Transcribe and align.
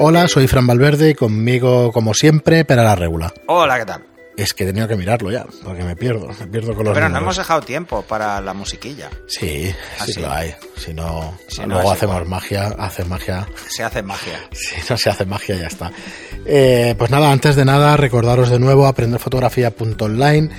Hola, 0.01 0.27
soy 0.27 0.49
Fran 0.49 0.67
Valverde 0.67 1.11
y 1.11 1.15
conmigo, 1.15 1.93
como 1.93 2.12
siempre, 2.12 2.65
Pera 2.65 2.83
la 2.83 2.97
Regula. 2.97 3.33
Hola, 3.47 3.79
¿qué 3.79 3.85
tal? 3.85 4.03
Es 4.37 4.53
que 4.53 4.64
he 4.64 4.67
tenido 4.67 4.87
que 4.87 4.96
mirarlo 4.96 5.30
ya, 5.33 5.46
porque 5.65 5.83
me 5.83 5.96
pierdo, 5.96 6.29
me 6.38 6.47
pierdo 6.47 6.74
con 6.74 6.85
los 6.85 6.94
Pero 6.94 7.08
no 7.08 7.19
hemos 7.19 7.37
dejado 7.38 7.63
tiempo 7.63 8.03
para 8.03 8.38
la 8.43 8.53
musiquilla. 8.53 9.08
Sí, 9.26 9.74
¿Ah, 9.99 10.04
sí, 10.04 10.15
que 10.15 10.21
lo 10.21 10.31
hay. 10.31 10.54
Si 10.76 10.93
no, 10.93 11.38
Si 11.49 11.62
no, 11.62 11.69
luego 11.74 11.90
hacemos 11.90 12.17
igual. 12.17 12.29
magia, 12.29 12.67
hace 12.79 13.04
magia. 13.07 13.49
Se 13.69 13.83
hace 13.83 14.03
magia. 14.03 14.38
Si 14.53 14.76
no 14.90 14.99
se 14.99 15.08
hace 15.08 15.25
magia, 15.25 15.57
ya 15.57 15.69
está. 15.69 15.90
Eh, 16.45 16.95
pues 16.98 17.11
nada, 17.11 17.33
antes 17.33 17.57
de 17.57 17.65
nada, 17.65 17.97
recordaros 17.97 18.51
de 18.51 18.59
nuevo 18.59 18.87
aprenderfotografía.online 18.87 20.51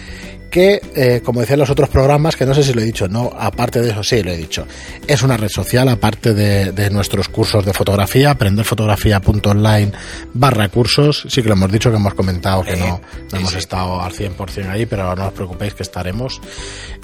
que, 0.50 0.80
eh, 0.96 1.22
como 1.24 1.42
decían 1.42 1.60
los 1.60 1.70
otros 1.70 1.90
programas, 1.90 2.36
que 2.36 2.46
no 2.46 2.54
sé 2.54 2.64
si 2.64 2.74
lo 2.74 2.82
he 2.82 2.86
dicho, 2.86 3.08
no, 3.08 3.32
aparte 3.38 3.82
de 3.82 3.92
eso, 3.92 4.04
sí, 4.04 4.24
lo 4.24 4.32
he 4.32 4.38
dicho, 4.38 4.66
es 5.08 5.22
una 5.24 5.38
red 5.38 5.50
social, 5.50 5.88
aparte 5.90 6.34
de, 6.34 6.72
de 6.72 6.90
nuestros 6.90 7.30
cursos 7.30 7.66
de 7.66 7.74
fotografía, 7.74 8.32
aprenderfotografía.online 8.32 9.92
barra 10.34 10.70
cursos, 10.70 11.26
sí 11.30 11.42
que 11.42 11.48
lo 11.50 11.56
hemos 11.56 11.72
dicho, 11.72 11.90
que 11.90 11.98
hemos 11.98 12.14
comentado 12.14 12.64
que 12.64 12.76
no, 12.78 13.02
hemos 13.34 13.54
estado 13.56 14.02
al 14.02 14.12
100% 14.14 14.70
ahí, 14.70 14.86
pero 14.86 15.16
no 15.16 15.28
os 15.28 15.34
preocupéis 15.34 15.74
que 15.74 15.84
estaremos. 15.84 16.42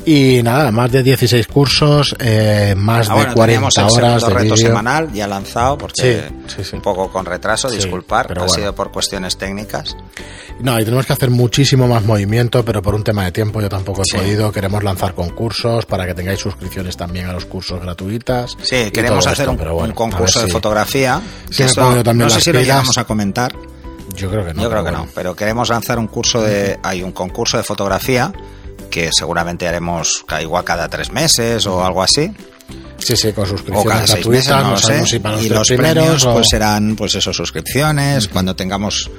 Y 0.05 0.41
nada, 0.43 0.71
más 0.71 0.91
de 0.91 1.03
16 1.03 1.47
cursos, 1.47 2.15
eh, 2.19 2.73
más 2.77 3.09
Ah, 3.09 3.13
de 3.13 3.19
bueno, 3.19 3.33
40 3.35 3.45
teníamos 3.69 3.77
el 3.77 3.83
horas 3.83 4.21
segundo 4.21 4.27
de 4.27 4.33
reto 4.43 4.55
vídeo. 4.55 4.67
semanal 4.67 5.13
ya 5.13 5.27
lanzado 5.27 5.77
porque 5.77 6.23
Sí, 6.47 6.55
sí, 6.57 6.63
sí. 6.63 6.75
un 6.75 6.81
poco 6.81 7.11
con 7.11 7.25
retraso, 7.25 7.69
disculpar, 7.69 8.27
pero 8.27 8.41
ha 8.41 8.45
bueno. 8.45 8.61
sido 8.61 8.75
por 8.75 8.91
cuestiones 8.91 9.37
técnicas. 9.37 9.95
No, 10.59 10.79
y 10.79 10.85
tenemos 10.85 11.05
que 11.05 11.13
hacer 11.13 11.29
muchísimo 11.29 11.87
más 11.87 12.03
movimiento, 12.05 12.63
pero 12.63 12.81
por 12.81 12.95
un 12.95 13.03
tema 13.03 13.25
de 13.25 13.31
tiempo 13.33 13.59
yo 13.61 13.67
tampoco 13.69 14.03
he 14.03 14.05
Sí. 14.05 14.15
podido. 14.17 14.51
Queremos 14.51 14.83
lanzar 14.83 15.13
concursos 15.13 15.85
para 15.85 16.05
que 16.05 16.13
tengáis 16.13 16.39
suscripciones 16.39 16.95
también 16.95 17.25
a 17.27 17.33
los 17.33 17.45
cursos 17.45 17.81
gratuitas. 17.81 18.55
Sí, 18.61 18.91
queremos 18.91 19.25
hacer 19.27 19.39
esto, 19.41 19.51
un, 19.51 19.57
pero 19.57 19.73
bueno, 19.73 19.87
un 19.87 19.91
a 19.91 19.95
concurso 19.95 20.39
de 20.39 20.45
si- 20.45 20.51
fotografía. 20.51 21.21
si 21.49 21.63
yo 21.65 22.03
también 22.03 22.27
no 22.27 22.29
sé 22.29 22.39
si 22.41 22.51
lo 22.53 22.59
pilas. 22.59 22.67
llegamos 22.75 22.97
a 22.97 23.03
comentar. 23.03 23.53
Yo 24.15 24.29
creo 24.29 24.45
que 24.45 24.53
no. 24.53 24.61
Yo 24.63 24.69
creo 24.69 24.83
que 24.83 24.91
bueno. 24.91 25.05
no, 25.05 25.11
pero 25.15 25.35
queremos 25.35 25.69
lanzar 25.69 25.97
un 25.99 26.07
curso 26.07 26.41
de. 26.41 26.79
Hay 26.83 27.01
un 27.03 27.11
concurso 27.11 27.57
de 27.57 27.63
fotografía 27.63 28.31
que 28.91 29.09
seguramente 29.11 29.67
haremos 29.67 30.23
igual 30.41 30.63
cada 30.63 30.87
tres 30.87 31.11
meses 31.11 31.65
o 31.65 31.83
algo 31.83 32.03
así. 32.03 32.31
Sí, 32.99 33.17
sí, 33.17 33.33
con 33.33 33.45
suscripciones 33.47 34.11
gratuitas. 34.11 34.47
no 34.49 34.63
no 34.63 34.69
lo 34.71 34.77
sé. 34.77 34.83
sabemos 34.87 35.09
si 35.09 35.19
para 35.19 35.35
los 35.35 35.45
y 35.45 35.49
los 35.49 35.67
primeros 35.67 36.25
o- 36.25 36.33
pues 36.33 36.47
serán 36.49 36.95
pues 36.95 37.15
eso 37.15 37.33
suscripciones 37.33 38.27
cuando 38.29 38.55
tengamos 38.55 39.09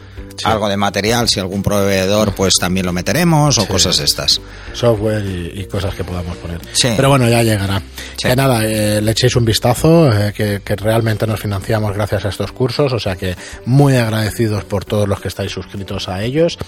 algo 0.44 0.68
de 0.68 0.76
material 0.76 1.28
si 1.28 1.38
algún 1.40 1.62
proveedor 1.62 2.34
pues 2.34 2.54
también 2.58 2.86
lo 2.86 2.92
meteremos 2.92 3.58
o 3.58 3.62
Sí. 3.62 3.66
cosas 3.68 3.98
estas 4.00 4.40
software 4.72 5.24
y, 5.24 5.60
y 5.60 5.64
cosas 5.66 5.94
que 5.94 6.02
podamos 6.04 6.36
poner. 6.38 6.60
Sí. 6.72 6.88
Pero 6.96 7.08
bueno, 7.10 7.28
ya 7.28 7.42
llegará. 7.42 7.80
Que 8.20 8.34
nada, 8.34 8.64
eh, 8.64 9.00
le 9.00 9.10
echéis 9.12 9.36
un 9.36 9.44
vistazo, 9.44 10.10
eh, 10.12 10.32
que, 10.34 10.60
que 10.64 10.76
realmente 10.76 11.26
nos 11.26 11.40
financiamos 11.40 11.92
gracias 11.94 12.24
a 12.24 12.28
estos 12.30 12.52
cursos, 12.52 12.92
o 12.92 12.98
sea 12.98 13.16
que 13.16 13.36
muy 13.66 13.96
agradecidos 13.96 14.64
por 14.64 14.84
todos 14.84 15.08
los 15.08 15.20
que 15.20 15.28
estáis 15.28 15.52
suscritos 15.52 16.08
a 16.08 16.22
ellos. 16.22 16.58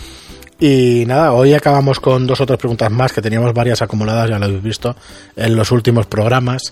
Y 0.59 1.05
nada, 1.07 1.33
hoy 1.33 1.53
acabamos 1.53 2.01
con 2.01 2.27
dos 2.27 2.41
o 2.41 2.47
tres 2.47 2.59
preguntas 2.59 2.91
más, 2.91 3.13
que 3.13 3.21
teníamos 3.21 3.53
varias 3.53 3.83
acumuladas, 3.83 4.31
ya 4.31 4.39
lo 4.39 4.47
habéis 4.47 4.63
visto, 4.63 4.97
en 5.37 5.55
los 5.55 5.71
últimos 5.71 6.07
programas. 6.07 6.63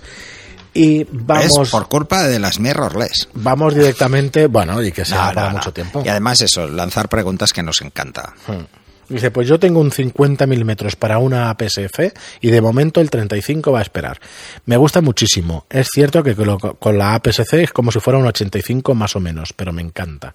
Y 0.75 1.05
vamos, 1.11 1.59
es 1.59 1.71
por 1.71 1.89
culpa 1.89 2.25
de 2.25 2.39
las 2.41 2.59
mirrorless 2.59 3.29
vamos 3.35 3.75
directamente, 3.75 4.49
bueno, 4.49 4.83
y 4.83 4.91
que 4.91 5.05
sea 5.05 5.29
No, 5.29 5.35
para 5.35 5.41
no, 5.47 5.51
no. 5.53 5.57
mucho 5.59 5.73
tiempo. 5.73 6.03
y 6.05 6.09
además 6.09 6.41
eso 6.41 6.67
lanzar 6.67 7.09
preguntas 7.09 7.53
que 7.53 7.63
nos 7.63 7.81
encanta 7.81 8.35
Hmm. 8.47 8.65
Dice, 9.07 9.31
pues 9.31 9.47
yo 9.47 9.61
tengo 9.61 9.81
un 9.81 9.93
50 9.93 10.47
milímetros 10.47 10.97
para 10.97 11.19
una 11.19 11.51
APS-C 11.51 12.15
y 12.41 12.51
de 12.51 12.61
momento 12.63 13.03
el 13.03 13.11
35 13.11 13.71
va 13.71 13.81
a 13.81 13.83
esperar. 13.83 14.19
Me 14.65 14.79
gusta 14.79 15.03
muchísimo. 15.03 15.67
Es 15.69 15.89
cierto 15.95 16.23
que 16.23 16.35
con, 16.35 16.47
lo- 16.47 16.59
con 16.59 16.97
la 16.97 17.15
APS-C 17.15 17.65
es 17.65 17.71
como 17.71 17.93
si 17.93 18.01
fuera 18.01 18.19
un 18.19 18.25
85 18.27 18.95
más 18.95 19.15
o 19.15 19.21
menos, 19.21 19.53
pero 19.53 19.75
me 19.75 19.83
encanta. 19.83 20.35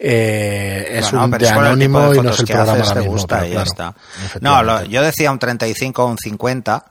Eh, 0.00 0.86
es 0.98 1.10
Bueno, 1.12 1.24
un 1.26 1.30
de 1.38 1.48
anónimo 1.48 2.10
de 2.10 2.18
y 2.18 2.22
no 2.22 2.30
es 2.30 2.40
el 2.40 2.46
programa 2.46 2.72
haces, 2.82 2.96
mismo, 2.96 3.12
gusta 3.12 3.38
pero 3.38 3.50
claro, 3.52 3.66
está. 3.70 3.94
No, 4.40 4.62
lo- 4.64 4.84
yo 4.84 5.02
decía 5.02 5.30
un 5.30 5.38
35 5.38 6.04
o 6.04 6.08
un 6.08 6.18
50, 6.18 6.84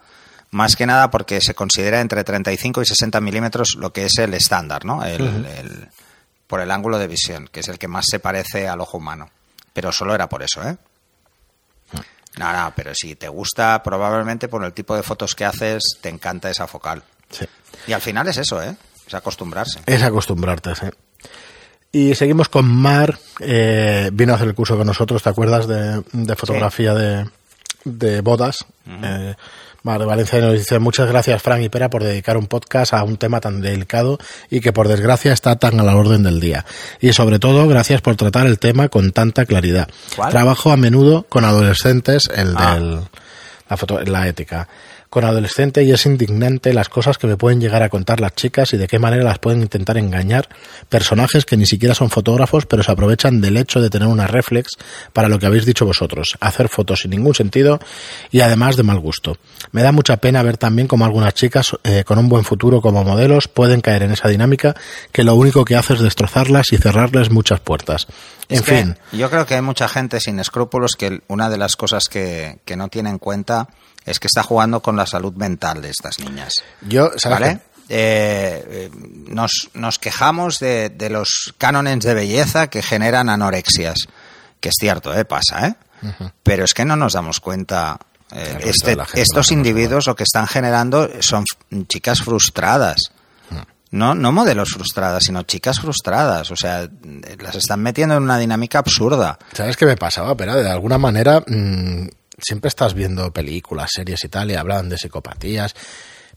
más 0.56 0.76
que 0.76 0.86
nada 0.86 1.12
porque 1.12 1.42
se 1.42 1.54
considera 1.54 2.00
entre 2.02 2.24
35 2.24 2.82
y 2.82 2.86
60 2.86 3.20
milímetros 3.22 3.76
lo 3.78 3.92
que 3.94 4.06
es 4.06 4.18
el 4.18 4.34
estándar, 4.34 4.86
¿no? 4.86 5.04
El, 5.04 5.46
el- 5.46 5.90
por 6.48 6.62
el 6.62 6.72
ángulo 6.72 6.98
de 7.00 7.08
visión, 7.08 7.50
que 7.52 7.60
es 7.62 7.68
el 7.68 7.78
que 7.80 7.88
más 7.88 8.06
se 8.10 8.20
parece 8.20 8.68
al 8.68 8.80
ojo 8.80 8.98
humano. 9.00 9.30
Pero 9.74 9.92
solo 9.92 10.14
era 10.16 10.30
por 10.30 10.44
eso, 10.44 10.62
¿eh? 10.68 10.78
No, 12.38 12.52
no, 12.54 12.74
pero 12.76 12.94
si 12.94 13.16
te 13.16 13.28
gusta, 13.30 13.82
probablemente 13.82 14.48
por 14.48 14.64
el 14.64 14.74
tipo 14.74 14.96
de 14.96 15.04
fotos 15.04 15.36
que 15.36 15.46
haces, 15.46 15.82
te 16.02 16.10
encanta 16.10 16.50
esa 16.50 16.68
focal. 16.68 17.02
Sí. 17.30 17.46
Y 17.88 17.94
al 17.94 18.02
final 18.02 18.28
es 18.28 18.38
eso, 18.38 18.62
¿eh? 18.62 18.76
Es 19.08 19.14
acostumbrarse. 19.14 19.80
Es 19.86 20.04
acostumbrarte, 20.04 20.76
sí. 20.76 20.88
Y 21.92 22.14
seguimos 22.16 22.50
con 22.50 22.68
Mar. 22.68 23.18
eh, 23.40 24.10
vino 24.12 24.34
a 24.34 24.36
hacer 24.36 24.50
el 24.50 24.56
curso 24.56 24.76
con 24.78 24.86
nosotros, 24.86 25.24
¿te 25.24 25.30
acuerdas 25.30 25.66
de, 25.68 26.04
de 26.12 26.36
fotografía 26.36 26.94
de, 26.94 27.30
de 27.86 28.20
bodas? 28.22 28.66
Eh, 28.86 29.34
Mar 29.86 30.00
de 30.00 30.06
Valencia 30.08 30.42
nos 30.42 30.54
dice 30.54 30.80
muchas 30.80 31.08
gracias 31.08 31.40
Fran 31.44 31.62
y 31.62 31.70
Pera 31.70 31.92
por 31.92 32.04
dedicar 32.04 32.38
un 32.38 32.48
podcast 32.48 32.92
a 32.96 33.04
un 33.04 33.18
tema 33.18 33.40
tan 33.40 33.62
delicado 33.62 34.18
y 34.50 34.60
que 34.60 34.74
por 34.74 34.88
desgracia 34.88 35.32
está 35.32 35.58
tan 35.58 35.80
a 35.80 35.84
la 35.84 35.96
orden 35.96 36.24
del 36.24 36.40
día. 36.40 36.66
Y 37.00 37.14
sobre 37.14 37.38
todo 37.38 37.68
gracias 37.68 38.02
por 38.02 38.16
tratar 38.16 38.48
el 38.48 38.58
tema 38.58 38.90
con 38.90 39.12
tanta 39.12 39.46
claridad. 39.46 39.88
¿Cuál? 40.16 40.32
Trabajo 40.32 40.72
a 40.72 40.78
menudo 40.78 41.28
con 41.30 41.46
adolescentes, 41.46 42.28
el 42.36 42.56
Ah. 42.58 42.74
del 42.74 43.02
la, 43.70 43.78
foto, 43.78 44.00
la 44.02 44.28
ética. 44.28 44.68
Con 45.16 45.24
adolescente 45.24 45.82
y 45.82 45.94
es 45.94 46.06
indignante 46.06 46.74
las 46.74 46.90
cosas 46.90 47.18
que 47.18 47.26
me 47.26 47.38
pueden 47.38 47.62
llegar 47.62 47.82
a 47.82 47.88
contar 47.88 48.20
las 48.20 48.36
chicas 48.36 48.74
y 48.74 48.78
de 48.78 48.86
qué 48.86 49.00
manera 49.00 49.24
las 49.24 49.40
pueden 49.40 49.62
intentar 49.62 49.98
engañar 49.98 50.50
personajes 50.90 51.46
que 51.46 51.56
ni 51.56 51.66
siquiera 51.66 51.96
son 51.96 52.10
fotógrafos 52.10 52.66
pero 52.66 52.84
se 52.84 52.92
aprovechan 52.92 53.40
del 53.40 53.56
hecho 53.56 53.80
de 53.80 53.90
tener 53.90 54.10
una 54.10 54.28
reflex 54.28 54.72
para 55.14 55.30
lo 55.30 55.40
que 55.40 55.46
habéis 55.46 55.66
dicho 55.66 55.86
vosotros, 55.86 56.36
hacer 56.42 56.68
fotos 56.68 57.00
sin 57.00 57.12
ningún 57.12 57.34
sentido 57.34 57.80
y 58.30 58.42
además 58.42 58.76
de 58.76 58.84
mal 58.84 59.00
gusto. 59.00 59.38
Me 59.72 59.84
da 59.84 59.94
mucha 59.94 60.18
pena 60.18 60.44
ver 60.44 60.58
también 60.58 60.90
cómo 60.90 61.06
algunas 61.06 61.34
chicas 61.34 61.78
eh, 61.86 62.04
con 62.04 62.20
un 62.20 62.28
buen 62.28 62.44
futuro 62.44 62.82
como 62.82 63.06
modelos 63.06 63.48
pueden 63.48 63.80
caer 63.80 64.04
en 64.04 64.12
esa 64.12 64.28
dinámica 64.28 64.76
que 65.14 65.24
lo 65.24 65.36
único 65.36 65.64
que 65.64 65.78
hace 65.78 65.94
es 65.94 66.02
destrozarlas 66.02 66.74
y 66.74 66.78
cerrarles 66.78 67.32
muchas 67.32 67.62
puertas. 67.62 68.08
En 68.50 68.58
Es 68.58 68.66
fin, 68.66 68.98
Yo 69.14 69.30
creo 69.30 69.46
que 69.46 69.56
hay 69.56 69.62
mucha 69.62 69.88
gente 69.88 70.20
sin 70.20 70.42
escrúpulos 70.42 70.98
que 70.98 71.22
una 71.30 71.50
de 71.50 71.58
las 71.58 71.78
cosas 71.78 72.10
que, 72.10 72.60
que 72.66 72.76
no 72.76 72.90
tiene 72.90 73.12
en 73.12 73.18
cuenta 73.18 73.70
es 74.06 74.20
que 74.20 74.28
está 74.28 74.44
jugando 74.44 74.82
con 74.82 74.96
la 74.96 75.06
salud 75.06 75.34
mental 75.34 75.82
de 75.82 75.90
estas 75.90 76.20
niñas. 76.20 76.54
yo, 76.82 77.12
¿sabes 77.18 77.40
¿Vale? 77.40 77.60
Eh, 77.88 78.66
eh, 78.70 78.92
nos, 79.28 79.70
nos 79.74 80.00
quejamos 80.00 80.60
de, 80.60 80.90
de 80.90 81.10
los 81.10 81.54
cánones 81.58 82.00
de 82.00 82.14
belleza 82.16 82.68
que 82.68 82.82
generan 82.82 83.30
anorexias. 83.30 83.96
Que 84.60 84.70
es 84.70 84.76
cierto, 84.80 85.14
¿eh? 85.16 85.26
pasa, 85.26 85.68
¿eh? 85.68 85.76
Pero 86.44 86.66
es 86.66 86.74
que 86.74 86.86
no 86.86 86.96
nos 86.96 87.14
damos 87.14 87.40
cuenta. 87.40 88.00
eh, 88.32 88.58
este- 88.64 88.98
estos 89.14 89.52
individuos 89.52 90.08
lo 90.08 90.16
que 90.16 90.24
están 90.24 90.48
generando 90.48 91.10
son 91.20 91.46
chicas 91.88 92.22
frustradas. 92.22 93.12
No, 93.92 94.14
no 94.16 94.32
modelos 94.32 94.72
frustradas, 94.72 95.24
sino 95.24 95.44
chicas 95.44 95.80
frustradas. 95.80 96.50
O 96.52 96.56
sea, 96.56 96.90
las 97.40 97.56
están 97.56 97.82
metiendo 97.82 98.18
en 98.18 98.24
una 98.24 98.38
dinámica 98.38 98.80
absurda. 98.80 99.38
¿Sabes 99.54 99.78
qué 99.78 99.86
me 99.86 99.96
pasaba? 99.96 100.36
Pero 100.36 100.56
de 100.56 100.70
alguna 100.70 100.98
manera 100.98 101.42
mm, 101.48 102.08
siempre 102.40 102.70
estás 102.70 102.94
viendo 102.94 103.32
películas, 103.32 103.90
series 103.94 104.24
y 104.24 104.30
tal, 104.30 104.52
y 104.52 104.56
hablan 104.56 104.90
de 104.90 104.98
psicopatías, 104.98 105.74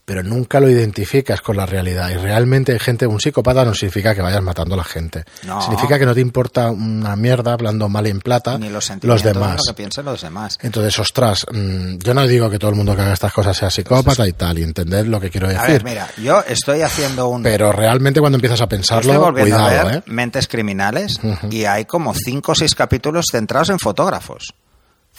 pero 0.05 0.23
nunca 0.23 0.59
lo 0.59 0.67
identificas 0.67 1.39
con 1.41 1.55
la 1.55 1.67
realidad. 1.67 2.09
Y 2.09 2.15
realmente 2.15 2.71
hay 2.71 2.79
gente, 2.79 3.05
un 3.05 3.19
psicópata 3.19 3.63
no 3.63 3.75
significa 3.75 4.15
que 4.15 4.23
vayas 4.23 4.41
matando 4.41 4.73
a 4.73 4.77
la 4.77 4.83
gente. 4.83 5.23
No. 5.43 5.61
Significa 5.61 5.99
que 5.99 6.05
no 6.07 6.15
te 6.15 6.19
importa 6.21 6.71
una 6.71 7.15
mierda 7.15 7.53
hablando 7.53 7.87
mal 7.89 8.07
y 8.07 8.09
en 8.09 8.19
plata 8.19 8.57
Ni 8.57 8.69
los 8.69 8.91
los 9.03 9.21
demás. 9.21 9.57
lo 9.59 9.63
que 9.71 9.73
piensen 9.75 10.05
los 10.05 10.19
demás. 10.23 10.57
Entonces, 10.63 10.97
ostras, 10.97 11.45
mm, 11.51 11.97
yo 11.99 12.15
no 12.15 12.25
digo 12.25 12.49
que 12.49 12.57
todo 12.57 12.71
el 12.71 12.75
mundo 12.75 12.95
que 12.95 13.03
haga 13.03 13.13
estas 13.13 13.31
cosas 13.31 13.55
sea 13.55 13.69
psicópata 13.69 14.27
y 14.27 14.33
tal, 14.33 14.57
y 14.57 14.63
entender 14.63 15.07
lo 15.07 15.19
que 15.19 15.29
quiero 15.29 15.45
A 15.47 15.51
decir. 15.51 15.67
ver, 15.67 15.83
mira, 15.83 16.07
yo 16.23 16.41
estoy 16.47 16.81
haciendo 16.81 17.27
un... 17.27 17.43
pero 17.43 17.71
realmente 17.71 18.19
cuando 18.19 18.37
empiezas 18.37 18.61
a 18.61 18.67
pensarlo, 18.67 19.31
cuidado, 19.31 19.63
a 19.67 19.83
ver 19.83 19.95
¿eh? 19.97 20.03
Mentes 20.07 20.47
Criminales 20.47 21.19
y 21.51 21.65
hay 21.65 21.85
como 21.85 22.15
cinco 22.15 22.53
o 22.53 22.55
seis 22.55 22.73
capítulos 22.73 23.25
centrados 23.31 23.69
en 23.69 23.77
fotógrafos. 23.77 24.55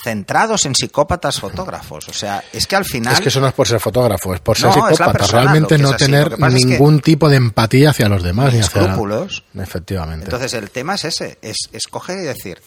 Centrados 0.03 0.65
en 0.67 0.75
psicópatas 0.75 1.39
fotógrafos. 1.41 2.09
O 2.09 2.13
sea, 2.13 2.43
es 2.53 2.67
que 2.67 2.77
al 2.77 2.85
final... 2.85 3.13
Es 3.13 3.21
que 3.21 3.29
eso 3.29 3.41
no 3.41 3.49
es 3.49 3.53
por 3.53 3.69
ser 3.69 3.81
fotógrafo, 3.81 4.35
es 4.35 4.41
por 4.41 4.57
ser 4.57 4.69
No, 4.69 4.75
psicópata. 4.91 5.27
Realmente 5.27 5.77
no 5.79 5.95
tener 5.95 6.33
es 6.33 6.39
que- 6.39 6.65
ningún 6.65 7.01
tipo 7.01 7.29
de 7.29 7.37
empatía 7.37 7.91
hacia 7.91 8.09
los 8.09 8.23
demás. 8.23 8.53
Ni 8.55 8.61
hacia... 8.61 8.81
escrúpulos. 8.83 9.45
Efectivamente. 9.55 10.25
Entonces 10.25 10.55
el 10.55 10.71
tema 10.71 10.95
es 10.95 11.05
ese, 11.05 11.39
es 11.43 11.57
escoger 11.73 12.19
y 12.19 12.23
decir. 12.23 12.63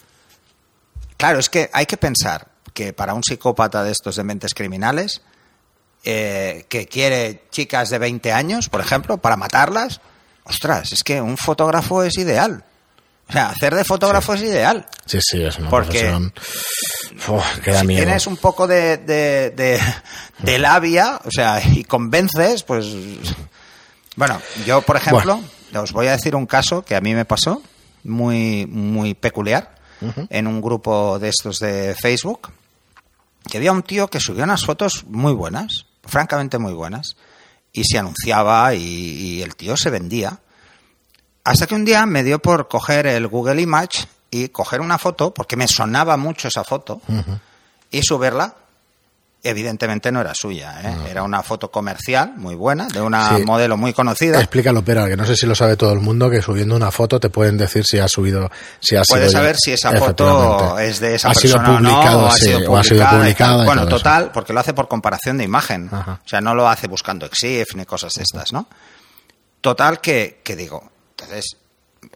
Claro, 1.16 1.38
es 1.38 1.48
que 1.48 1.70
hay 1.72 1.86
que 1.86 1.96
pensar 1.96 2.48
que 2.72 2.92
para 2.92 3.14
un 3.14 3.22
psicópata 3.22 3.82
de 3.82 3.92
estos 3.92 4.16
de 4.16 4.24
mentes 4.24 4.52
criminales, 4.54 5.22
eh, 6.04 6.66
que 6.68 6.86
quiere 6.86 7.44
chicas 7.50 7.88
de 7.90 7.98
20 7.98 8.32
años, 8.32 8.68
por 8.68 8.80
ejemplo, 8.80 9.16
para 9.18 9.36
matarlas, 9.36 10.00
ostras, 10.44 10.92
es 10.92 11.02
que 11.02 11.20
un 11.20 11.36
fotógrafo 11.36 12.02
es 12.02 12.16
ideal. 12.18 12.64
O 13.28 13.32
sea, 13.32 13.48
hacer 13.50 13.74
de 13.74 13.84
fotógrafo 13.84 14.34
es 14.34 14.42
ideal. 14.42 14.86
Sí, 15.06 15.18
sí, 15.20 15.42
es 15.42 15.58
una 15.58 15.70
Porque- 15.70 16.00
profesión 16.00 16.32
uf, 17.28 17.44
si 17.80 17.86
miedo. 17.86 18.02
tienes 18.04 18.26
un 18.26 18.36
poco 18.36 18.66
de, 18.66 18.98
de, 18.98 19.50
de- 19.50 19.80
de 20.40 20.58
labia, 20.58 21.20
o 21.24 21.30
sea, 21.30 21.60
y 21.64 21.84
convences, 21.84 22.62
pues... 22.64 22.86
Bueno, 24.16 24.40
yo, 24.66 24.82
por 24.82 24.96
ejemplo, 24.96 25.40
os 25.74 25.92
voy 25.92 26.06
a 26.06 26.12
decir 26.12 26.36
un 26.36 26.46
caso 26.46 26.84
que 26.84 26.94
a 26.96 27.00
mí 27.00 27.14
me 27.14 27.24
pasó, 27.24 27.62
muy, 28.04 28.66
muy 28.66 29.14
peculiar, 29.14 29.74
en 30.28 30.46
un 30.46 30.60
grupo 30.60 31.18
de 31.18 31.30
estos 31.30 31.58
de 31.60 31.96
Facebook, 31.98 32.52
que 33.50 33.56
había 33.56 33.72
un 33.72 33.82
tío 33.82 34.08
que 34.08 34.20
subía 34.20 34.44
unas 34.44 34.64
fotos 34.64 35.04
muy 35.08 35.32
buenas, 35.32 35.86
francamente 36.04 36.58
muy 36.58 36.74
buenas, 36.74 37.16
y 37.72 37.84
se 37.84 37.98
anunciaba 37.98 38.74
y, 38.74 38.82
y 38.82 39.42
el 39.42 39.56
tío 39.56 39.76
se 39.78 39.88
vendía. 39.90 40.40
Hasta 41.44 41.66
que 41.66 41.74
un 41.74 41.84
día 41.84 42.06
me 42.06 42.22
dio 42.22 42.38
por 42.38 42.68
coger 42.68 43.06
el 43.06 43.26
Google 43.28 43.60
Image 43.60 44.06
y 44.30 44.48
coger 44.48 44.80
una 44.80 44.98
foto, 44.98 45.32
porque 45.32 45.56
me 45.56 45.68
sonaba 45.68 46.16
mucho 46.16 46.48
esa 46.48 46.64
foto, 46.64 47.00
y 47.90 48.02
subirla. 48.02 48.54
Evidentemente 49.46 50.10
no 50.10 50.22
era 50.22 50.32
suya, 50.34 50.80
¿eh? 50.82 51.10
era 51.10 51.22
una 51.22 51.42
foto 51.42 51.70
comercial 51.70 52.32
muy 52.34 52.54
buena, 52.54 52.88
de 52.88 53.02
una 53.02 53.36
Sí. 53.36 53.44
modelo 53.44 53.76
muy 53.76 53.92
conocida. 53.92 54.38
Explícalo, 54.40 54.82
pero 54.82 55.04
que 55.04 55.18
no 55.18 55.26
sé 55.26 55.36
si 55.36 55.44
lo 55.44 55.54
sabe 55.54 55.76
todo 55.76 55.92
el 55.92 56.00
mundo, 56.00 56.30
que 56.30 56.40
subiendo 56.40 56.74
una 56.74 56.90
foto 56.90 57.20
te 57.20 57.28
pueden 57.28 57.58
decir 57.58 57.84
si 57.84 57.98
ha 57.98 58.08
subido, 58.08 58.50
si 58.80 58.96
ha 58.96 59.02
Puedes 59.02 59.28
sido- 59.28 59.38
saber 59.42 59.56
si 59.58 59.72
esa 59.72 59.92
foto 59.98 60.78
es 60.78 60.98
de 60.98 61.16
esa 61.16 61.28
ha 61.28 61.34
sido 61.34 61.58
persona 61.58 61.78
publicado, 61.78 62.18
o 62.18 62.20
no, 62.22 62.26
o 62.26 62.30
ha 62.30 62.32
sido 62.38 62.56
o 62.56 62.60
publicada. 62.64 62.80
ha 62.80 62.84
sido 62.84 63.06
publicada 63.20 63.64
Bueno, 63.66 63.82
eso. 63.82 63.90
total, 63.90 64.30
porque 64.32 64.54
lo 64.54 64.60
hace 64.60 64.72
por 64.72 64.88
comparación 64.88 65.36
de 65.36 65.44
imagen. 65.44 65.90
O 65.92 66.18
sea, 66.26 66.40
no 66.40 66.54
lo 66.54 66.66
hace 66.66 66.86
buscando 66.88 67.26
EXIF 67.26 67.74
ni 67.74 67.84
cosas 67.84 68.14
de 68.14 68.22
estas, 68.22 68.50
¿no? 68.50 68.66
Total 69.60 70.00
que, 70.00 70.40
que 70.42 70.56
digo, 70.56 70.90
entonces, 71.24 71.56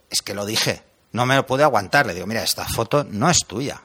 es 0.09 0.21
que 0.21 0.33
lo 0.33 0.45
dije, 0.45 0.81
no 1.11 1.25
me 1.25 1.35
lo 1.35 1.45
pude 1.45 1.63
aguantar. 1.63 2.05
Le 2.05 2.13
digo, 2.13 2.27
mira, 2.27 2.43
esta 2.43 2.65
foto 2.65 3.03
no 3.09 3.29
es 3.29 3.39
tuya. 3.45 3.81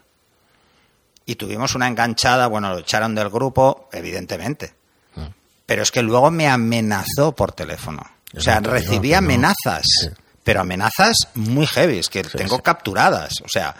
Y 1.27 1.37
tuvimos 1.37 1.75
una 1.75 1.89
enganchada, 1.89 2.47
bueno, 2.47 2.71
lo 2.71 2.79
echaron 2.81 3.15
del 3.15 3.31
grupo, 3.31 3.89
evidentemente. 3.93 4.75
Mm. 5.17 5.27
Pero 5.67 5.83
es 5.83 5.91
que 5.91 6.03
luego 6.03 6.31
me 6.31 6.49
amenazó 6.49 7.33
por 7.33 7.53
teléfono. 7.53 8.03
O 8.37 8.41
sea, 8.41 8.61
recibí 8.61 9.13
no. 9.13 9.19
amenazas, 9.19 9.87
Sí. 10.01 10.09
pero 10.43 10.61
amenazas 10.61 11.17
muy 11.35 11.67
heavy, 11.67 12.01
que 12.11 12.25
tengo 12.25 12.57
sí. 12.57 12.63
capturadas. 12.63 13.41
O 13.43 13.49
sea, 13.49 13.75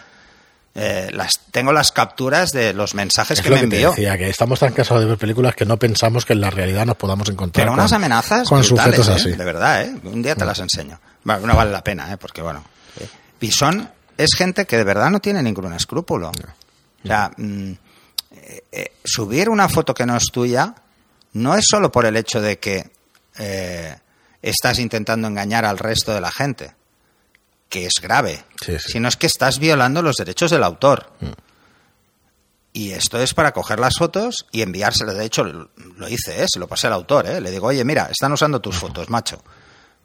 eh, 0.77 1.09
las, 1.13 1.39
tengo 1.51 1.71
las 1.71 1.93
capturas 1.93 2.51
de 2.51 2.73
los 2.73 2.95
mensajes 2.95 3.39
Es 3.39 3.43
que 3.43 3.49
lo 3.49 3.55
me 3.55 3.61
que 3.61 3.67
te 3.67 3.75
envió. 3.77 3.91
decía, 3.91 4.17
que 4.17 4.29
estamos 4.29 4.59
tan 4.59 4.73
cansados 4.73 5.03
de 5.03 5.07
ver 5.09 5.17
películas 5.17 5.55
que 5.55 5.65
no 5.65 5.79
pensamos 5.79 6.25
que 6.25 6.33
en 6.33 6.41
la 6.41 6.49
realidad 6.49 6.85
nos 6.85 6.97
podamos 6.97 7.29
encontrar 7.29 7.65
Pero 7.65 7.73
unas 7.73 7.91
con, 7.91 7.95
amenazas 7.95 8.49
con 8.49 8.59
brutales, 8.59 8.95
sujetos 8.97 9.07
¿eh? 9.07 9.13
así. 9.13 9.29
Mm. 9.29 9.37
de 9.37 9.45
verdad, 9.45 9.81
¿eh? 9.83 9.95
Un 10.03 10.21
día 10.21 10.35
te 10.35 10.43
las 10.43 10.59
enseño. 10.59 10.99
Bueno, 11.23 11.47
no 11.47 11.55
vale 11.55 11.71
la 11.71 11.81
pena, 11.81 12.11
¿eh? 12.11 12.17
Porque, 12.17 12.41
bueno, 12.41 12.61
y 13.39 13.51
son, 13.51 13.89
es 14.17 14.31
gente 14.35 14.65
que 14.65 14.75
de 14.75 14.83
verdad 14.83 15.09
no 15.09 15.21
tiene 15.21 15.41
ningún 15.41 15.71
escrúpulo. 15.71 16.29
O 16.29 17.07
sea, 17.07 17.31
mm, 17.37 17.71
subir 19.05 19.47
una 19.47 19.69
foto 19.69 19.93
que 19.93 20.05
no 20.05 20.17
es 20.17 20.25
tuya 20.25 20.75
no 21.33 21.55
es 21.55 21.65
solo 21.69 21.89
por 21.89 22.05
el 22.05 22.17
hecho 22.17 22.41
de 22.41 22.59
que 22.59 22.91
estás 24.41 24.79
intentando 24.79 25.29
engañar 25.29 25.63
al 25.63 25.77
resto 25.77 26.13
de 26.13 26.19
la 26.19 26.31
gente, 26.31 26.73
que 27.69 27.85
es 27.85 27.93
grave, 28.01 28.43
Sí, 28.63 28.77
sí. 28.79 28.91
sino 28.93 29.07
es 29.07 29.17
que 29.17 29.27
estás 29.27 29.59
violando 29.59 30.01
los 30.01 30.15
derechos 30.15 30.51
del 30.51 30.63
autor. 30.63 31.11
Y 32.73 32.91
esto 32.91 33.19
es 33.21 33.33
para 33.33 33.53
coger 33.53 33.79
las 33.79 33.97
fotos 33.97 34.45
y 34.51 34.61
enviárselas. 34.61 35.15
De 35.15 35.25
hecho, 35.25 35.43
lo 35.45 35.69
lo 35.97 36.09
hice, 36.09 36.43
¿eh? 36.43 36.45
se 36.51 36.59
lo 36.59 36.67
pasé 36.67 36.87
al 36.87 36.93
autor. 36.93 37.25
¿eh? 37.27 37.39
Le 37.39 37.49
digo, 37.51 37.67
oye, 37.67 37.83
mira, 37.85 38.09
están 38.11 38.33
usando 38.33 38.59
tus 38.59 38.75
fotos, 38.75 39.09
macho. 39.09 39.41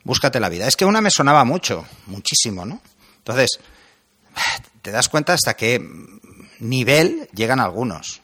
Búscate 0.05 0.39
la 0.39 0.49
vida. 0.49 0.67
Es 0.69 0.77
que 0.77 0.85
una 0.85 1.01
me 1.01 1.11
sonaba 1.11 1.45
mucho, 1.45 1.85
muchísimo, 2.07 2.65
¿no? 2.65 2.81
Entonces, 3.19 3.59
te 4.83 4.91
das 4.93 5.09
cuenta 5.09 5.33
hasta 5.35 5.55
qué 5.55 5.85
nivel 6.61 7.29
llegan 7.35 7.59
algunos. 7.61 8.21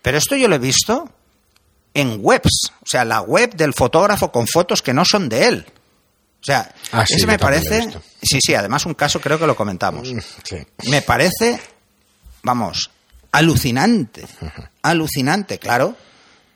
Pero 0.00 0.16
esto 0.18 0.34
yo 0.34 0.48
lo 0.48 0.56
he 0.56 0.58
visto 0.58 1.10
en 1.94 2.18
webs. 2.20 2.72
O 2.80 2.86
sea, 2.86 3.04
la 3.04 3.20
web 3.20 3.54
del 3.54 3.74
fotógrafo 3.74 4.32
con 4.32 4.46
fotos 4.46 4.80
que 4.80 4.94
no 4.94 5.04
son 5.04 5.28
de 5.28 5.46
él. 5.46 5.66
O 6.42 6.44
sea, 6.44 6.74
Ah, 6.90 7.06
sí, 7.06 7.14
ese 7.14 7.26
me 7.26 7.38
parece... 7.38 7.88
Sí, 8.20 8.40
sí, 8.44 8.54
además 8.54 8.84
un 8.84 8.94
caso 8.94 9.20
creo 9.20 9.38
que 9.38 9.46
lo 9.46 9.54
comentamos 9.56 10.08
Sí. 10.42 10.56
me 10.90 11.00
parece, 11.02 11.60
vamos, 12.42 12.90
alucinante. 13.30 14.26
Alucinante, 14.82 15.58
claro. 15.58 15.96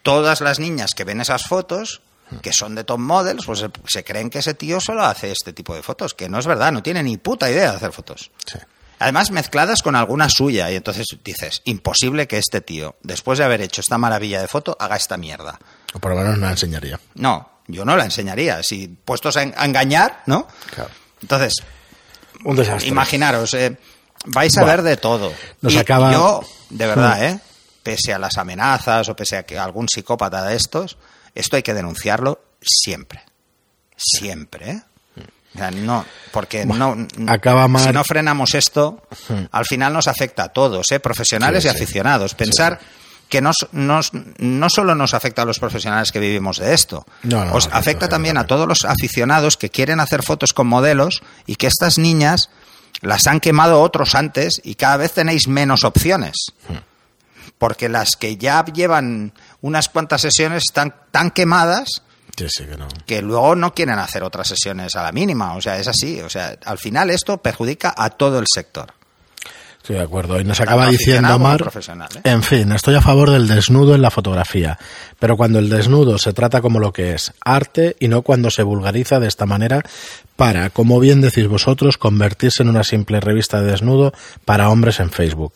Todas 0.02 0.40
las 0.40 0.58
niñas 0.58 0.90
que 0.94 1.04
ven 1.04 1.20
esas 1.20 1.46
fotos, 1.46 2.02
que 2.42 2.52
son 2.52 2.74
de 2.74 2.84
top 2.84 2.98
models, 2.98 3.44
pues 3.46 3.60
se, 3.60 3.70
se 3.86 4.04
creen 4.04 4.30
que 4.30 4.38
ese 4.40 4.54
tío 4.54 4.80
solo 4.80 5.04
hace 5.04 5.30
este 5.32 5.52
tipo 5.52 5.74
de 5.74 5.82
fotos, 5.82 6.14
que 6.14 6.28
no 6.28 6.38
es 6.38 6.46
verdad, 6.46 6.72
no 6.72 6.82
tiene 6.82 7.02
ni 7.02 7.16
puta 7.16 7.50
idea 7.50 7.70
de 7.70 7.76
hacer 7.76 7.92
fotos. 7.92 8.30
Sí. 8.46 8.58
Además, 8.98 9.30
mezcladas 9.30 9.82
con 9.82 9.94
alguna 9.94 10.28
suya, 10.30 10.70
y 10.70 10.76
entonces 10.76 11.06
dices, 11.22 11.60
imposible 11.64 12.26
que 12.26 12.38
este 12.38 12.60
tío, 12.60 12.96
después 13.02 13.38
de 13.38 13.44
haber 13.44 13.60
hecho 13.60 13.80
esta 13.82 13.98
maravilla 13.98 14.40
de 14.40 14.48
foto, 14.48 14.76
haga 14.80 14.96
esta 14.96 15.16
mierda. 15.16 15.58
O 15.92 15.98
por 15.98 16.12
lo 16.12 16.18
menos 16.18 16.38
no 16.38 16.46
la 16.46 16.52
enseñaría. 16.52 16.98
No, 17.14 17.55
yo 17.68 17.84
no 17.84 17.96
la 17.96 18.04
enseñaría. 18.04 18.62
Si 18.62 18.88
puestos 18.88 19.36
a, 19.36 19.42
en- 19.42 19.54
a 19.56 19.64
engañar, 19.64 20.22
¿no? 20.26 20.46
Claro. 20.74 20.90
Entonces, 21.22 21.54
Un 22.44 22.54
desastre. 22.56 22.88
Imaginaros, 22.88 23.54
eh, 23.54 23.76
vais 24.26 24.56
a 24.58 24.64
ver 24.64 24.82
de 24.82 24.96
todo. 24.96 25.32
Nos 25.62 25.72
Y 25.72 25.78
acaba- 25.78 26.12
Yo, 26.12 26.40
de 26.70 26.86
verdad, 26.86 27.18
Hmm. 27.18 27.22
¿eh? 27.24 27.40
pese 27.82 28.12
a 28.12 28.18
las 28.18 28.36
amenazas 28.36 29.08
o 29.08 29.16
pese 29.16 29.36
a 29.36 29.44
que 29.44 29.58
algún 29.58 29.88
psicópata 29.88 30.44
de 30.44 30.56
estos, 30.56 30.96
esto 31.34 31.56
hay 31.56 31.62
que 31.62 31.72
denunciarlo 31.74 32.40
siempre. 32.60 33.22
Siempre, 33.96 34.70
¿eh? 34.70 34.82
O 35.54 35.58
sea, 35.58 35.70
no, 35.70 36.04
porque 36.32 36.66
no, 36.66 37.06
acaba 37.28 37.66
mal- 37.66 37.82
si 37.82 37.90
no 37.92 38.04
frenamos 38.04 38.54
esto, 38.54 39.02
al 39.52 39.64
final 39.64 39.94
nos 39.94 40.06
afecta 40.06 40.44
a 40.44 40.48
todos, 40.50 40.92
¿eh? 40.92 41.00
profesionales 41.00 41.62
Sí, 41.62 41.68
y 41.68 41.72
sí. 41.72 41.76
aficionados. 41.76 42.34
Pensar 42.34 42.78
que 43.28 43.40
nos, 43.40 43.56
nos- 43.73 44.12
no 44.38 44.69
solo 44.70 44.94
nos 44.94 45.12
afecta 45.14 45.43
a 45.43 45.44
los 45.44 45.58
profesionales 45.58 46.12
que 46.12 46.20
vivimos 46.20 46.58
de 46.58 46.73
esto, 46.75 47.05
No, 47.25 47.44
no, 47.44 47.55
os 47.55 47.69
afecta, 47.73 48.08
también 48.08 48.38
a 48.38 48.46
todos 48.46 48.69
los 48.69 48.84
aficionados 48.84 49.56
que 49.56 49.70
quieren 49.70 49.99
hacer 50.00 50.23
fotos 50.23 50.52
con 50.52 50.67
modelos 50.69 51.23
y 51.46 51.56
que 51.56 51.67
estas 51.67 51.99
niñas 51.99 52.50
las 53.02 53.26
han 53.26 53.40
quemado 53.40 53.82
otros 53.82 54.14
antes 54.14 54.61
y 54.64 54.75
cada 54.76 54.96
vez 54.96 55.12
tenéis 55.12 55.49
menos 55.49 55.84
opciones. 55.84 56.34
Porque 57.58 57.88
las 57.88 58.17
que 58.17 58.37
ya 58.37 58.64
llevan 58.67 59.32
unas 59.61 59.88
cuantas 59.88 60.20
sesiones 60.20 60.64
están 60.69 60.94
tan 61.11 61.31
quemadas 61.31 62.02
Sí, 62.37 62.46
sí, 62.50 62.64
que 62.67 62.76
no. 62.76 62.87
que 63.06 63.23
luego 63.23 63.55
no 63.55 63.73
quieren 63.73 63.99
hacer 63.99 64.23
otras 64.23 64.46
sesiones 64.49 64.94
a 64.94 65.02
la 65.02 65.11
mínima. 65.11 65.55
O 65.55 65.61
sea, 65.62 65.78
es 65.78 65.88
así. 65.88 66.20
O 66.20 66.28
sea, 66.28 66.55
al 66.67 66.76
final 66.76 67.08
esto 67.08 67.38
perjudica 67.38 67.94
a 67.96 68.11
todo 68.11 68.38
el 68.38 68.44
sector. 68.52 68.93
Estoy 69.86 69.98
de 69.98 70.02
acuerdo. 70.02 70.40
Y 70.40 70.42
nos 70.42 70.60
acaba 70.60 70.88
diciendo 70.88 71.34
como 71.34 71.44
Mar, 71.44 71.58
profesional, 71.58 72.08
¿eh? 72.16 72.20
en 72.24 72.42
fin, 72.42 72.72
estoy 72.72 72.96
a 72.96 73.00
favor 73.00 73.30
del 73.30 73.46
desnudo 73.46 73.94
en 73.94 74.02
la 74.02 74.10
fotografía, 74.10 74.80
pero 75.20 75.37
cuando 75.37 75.61
el 75.61 75.68
desnudo 75.68 76.18
se 76.18 76.32
trata 76.32 76.61
como 76.61 76.80
lo 76.80 76.92
que 76.92 77.12
es, 77.12 77.32
arte, 77.44 77.94
y 78.00 78.08
no 78.08 78.22
cuando 78.22 78.50
se 78.50 78.64
vulgariza 78.64 79.20
de 79.20 79.28
esta 79.28 79.46
manera 79.46 79.82
para, 80.34 80.70
como 80.70 80.99
bien 80.99 81.20
decís 81.20 81.46
vosotros, 81.46 81.99
convertirse 81.99 82.64
en 82.64 82.70
una 82.70 82.82
simple 82.82 83.20
revista 83.20 83.62
de 83.62 83.70
desnudo 83.70 84.12
para 84.44 84.70
hombres 84.70 84.99
en 84.99 85.12
Facebook. 85.12 85.52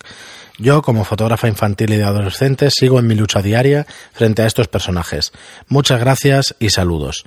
Yo, 0.58 0.80
como 0.80 1.04
fotógrafa 1.04 1.48
infantil 1.48 1.92
y 1.92 1.96
de 1.96 2.04
adolescentes, 2.04 2.74
sigo 2.78 3.00
en 3.00 3.08
mi 3.08 3.16
lucha 3.16 3.42
diaria 3.42 3.84
frente 4.12 4.42
a 4.42 4.46
estos 4.46 4.68
personajes. 4.68 5.32
Muchas 5.66 5.98
gracias 5.98 6.54
y 6.60 6.70
saludos. 6.70 7.24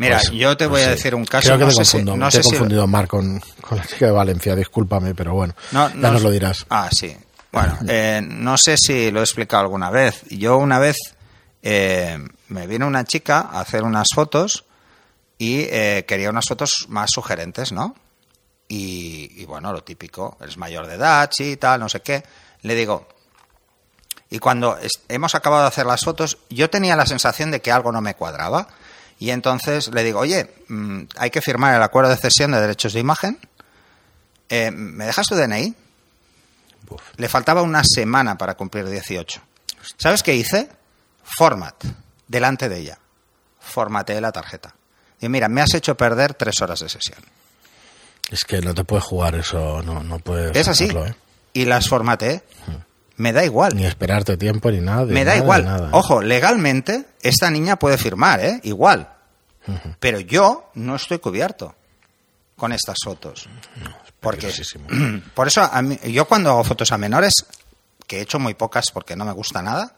Mira, 0.00 0.16
Pues- 0.16 0.30
yo 0.30 0.56
te 0.56 0.66
voy 0.66 0.76
pues 0.80 0.84
a 0.86 0.90
sí. 0.90 0.96
decir 0.96 1.14
un 1.14 1.24
caso. 1.26 1.46
Creo 1.48 1.58
que 1.58 1.64
no 1.64 1.70
te 1.70 1.76
sé 1.76 1.84
si- 1.84 1.90
confundo, 1.98 2.16
no 2.16 2.30
te 2.30 2.38
he 2.38 2.42
si- 2.42 2.48
confundido, 2.48 2.86
Mar, 2.86 3.06
con, 3.06 3.38
con 3.60 3.76
la 3.78 3.84
chica 3.84 4.06
de 4.06 4.12
Valencia, 4.12 4.56
discúlpame, 4.56 5.14
pero 5.14 5.34
bueno, 5.34 5.54
No, 5.72 5.88
ya 5.90 5.94
no- 5.94 6.12
nos 6.12 6.22
lo 6.22 6.30
dirás. 6.30 6.64
Ah, 6.70 6.88
sí. 6.90 7.14
Bueno, 7.52 7.76
eh, 7.88 8.20
no 8.24 8.56
sé 8.56 8.76
si 8.78 9.10
lo 9.10 9.20
he 9.20 9.22
explicado 9.24 9.62
alguna 9.62 9.90
vez. 9.90 10.22
Yo 10.30 10.56
una 10.56 10.78
vez 10.78 10.96
eh, 11.62 12.16
me 12.48 12.66
vino 12.66 12.86
una 12.86 13.04
chica 13.04 13.40
a 13.52 13.60
hacer 13.60 13.82
unas 13.82 14.06
fotos 14.14 14.64
y 15.36 15.60
eh, 15.68 16.04
quería 16.08 16.30
unas 16.30 16.46
fotos 16.46 16.86
más 16.88 17.10
sugerentes, 17.12 17.70
¿no? 17.72 17.94
Y, 18.68 19.32
y 19.36 19.44
bueno, 19.46 19.72
lo 19.72 19.82
típico, 19.82 20.38
es 20.46 20.56
mayor 20.56 20.86
de 20.86 20.94
edad, 20.94 21.28
sí, 21.32 21.56
tal, 21.58 21.80
no 21.80 21.88
sé 21.90 22.00
qué. 22.00 22.22
Le 22.62 22.74
digo, 22.74 23.06
y 24.30 24.38
cuando 24.38 24.78
hemos 25.08 25.34
acabado 25.34 25.62
de 25.62 25.68
hacer 25.68 25.86
las 25.86 26.02
fotos, 26.04 26.38
yo 26.48 26.70
tenía 26.70 26.94
la 26.96 27.04
sensación 27.04 27.50
de 27.50 27.60
que 27.60 27.72
algo 27.72 27.90
no 27.92 28.00
me 28.00 28.14
cuadraba. 28.14 28.68
Y 29.20 29.30
entonces 29.30 29.92
le 29.92 30.02
digo, 30.02 30.18
oye, 30.18 30.50
mm, 30.68 31.02
hay 31.18 31.30
que 31.30 31.42
firmar 31.42 31.74
el 31.74 31.82
acuerdo 31.82 32.10
de 32.10 32.16
cesión 32.16 32.52
de 32.52 32.60
derechos 32.60 32.94
de 32.94 33.00
imagen. 33.00 33.38
Eh, 34.48 34.70
¿Me 34.72 35.04
dejas 35.04 35.26
tu 35.28 35.36
DNI? 35.36 35.74
Uf. 36.88 37.02
Le 37.16 37.28
faltaba 37.28 37.60
una 37.60 37.82
semana 37.84 38.36
para 38.38 38.54
cumplir 38.54 38.88
18. 38.88 39.40
¿Sabes 39.98 40.22
qué 40.22 40.34
hice? 40.34 40.70
Format, 41.22 41.84
delante 42.26 42.70
de 42.70 42.78
ella. 42.78 42.98
Formateé 43.60 44.22
la 44.22 44.32
tarjeta. 44.32 44.74
Y 45.20 45.28
mira, 45.28 45.50
me 45.50 45.60
has 45.60 45.74
hecho 45.74 45.94
perder 45.96 46.32
tres 46.32 46.60
horas 46.62 46.80
de 46.80 46.88
sesión. 46.88 47.18
Es 48.30 48.44
que 48.44 48.62
no 48.62 48.74
te 48.74 48.84
puedes 48.84 49.04
jugar 49.04 49.34
eso, 49.34 49.82
no, 49.82 50.02
no 50.02 50.18
puedes 50.18 50.56
Es 50.56 50.66
así. 50.66 50.86
¿eh? 50.86 51.14
Y 51.52 51.66
las 51.66 51.88
formateé. 51.88 52.42
Me 53.20 53.32
da 53.32 53.44
igual. 53.44 53.76
Ni 53.76 53.84
esperarte 53.84 54.36
tiempo 54.36 54.70
ni 54.70 54.80
nada. 54.80 55.04
Me 55.04 55.24
da 55.24 55.32
nada, 55.32 55.36
igual. 55.36 55.64
nada. 55.64 55.88
Ojo, 55.92 56.22
legalmente 56.22 57.04
esta 57.22 57.50
niña 57.50 57.76
puede 57.78 57.98
firmar, 57.98 58.40
¿eh? 58.40 58.60
Igual. 58.64 59.08
Pero 60.00 60.20
yo 60.20 60.70
no 60.74 60.96
estoy 60.96 61.18
cubierto. 61.18 61.74
con 62.56 62.72
estas 62.72 62.96
fotos. 63.04 63.48
porque 64.20 64.48
peligrosísimo. 64.48 64.86
por 65.34 65.46
eso 65.48 65.62
a 65.62 65.80
mí- 65.80 65.98
yo 66.12 66.26
cuando 66.26 66.50
hago 66.50 66.62
fotos 66.64 66.92
a 66.92 66.98
menores, 66.98 67.32
que 68.06 68.18
he 68.18 68.20
hecho 68.22 68.38
muy 68.38 68.52
pocas 68.54 68.86
porque 68.92 69.16
no 69.16 69.24
me 69.24 69.32
gusta 69.32 69.62
nada, 69.62 69.96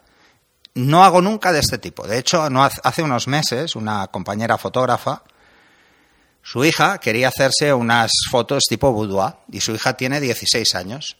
no 0.75 1.02
hago 1.05 1.21
nunca 1.21 1.52
de 1.52 1.59
este 1.61 1.79
tipo. 1.79 2.07
De 2.07 2.19
hecho, 2.19 2.49
no 2.50 2.62
hace- 2.64 2.81
hace 2.85 3.02
unos 3.02 3.26
meses 3.26 3.75
una 3.75 4.07
compañera 4.09 4.59
fotógrafa, 4.59 5.23
su 6.43 6.64
hija 6.64 6.99
quería 6.99 7.29
hacerse 7.29 7.73
unas 7.75 8.11
fotos 8.31 8.62
tipo 8.69 8.93
boudoir 8.93 9.35
y 9.50 9.61
su 9.61 9.73
hija 9.75 9.95
tiene 9.95 10.21
16 10.21 10.75
años. 10.76 11.17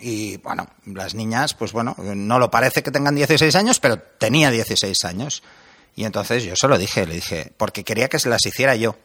Y 0.00 0.36
bueno, 0.38 0.68
las 0.86 1.14
niñas, 1.14 1.54
pues 1.54 1.72
bueno, 1.72 1.96
no 1.98 2.38
lo 2.38 2.50
parece 2.50 2.82
que 2.82 2.90
tengan 2.90 3.14
16 3.14 3.54
años, 3.56 3.80
pero 3.80 3.98
tenía 3.98 4.50
16 4.50 5.04
años. 5.04 5.42
Y 5.96 6.04
entonces 6.04 6.44
yo 6.44 6.54
se 6.54 6.68
lo 6.68 6.78
dije, 6.78 7.06
le 7.06 7.16
dije, 7.16 7.52
porque 7.56 7.82
quería 7.82 8.08
que 8.08 8.20
se 8.20 8.28
las 8.28 8.46
hiciera 8.46 8.76
yo, 8.76 8.96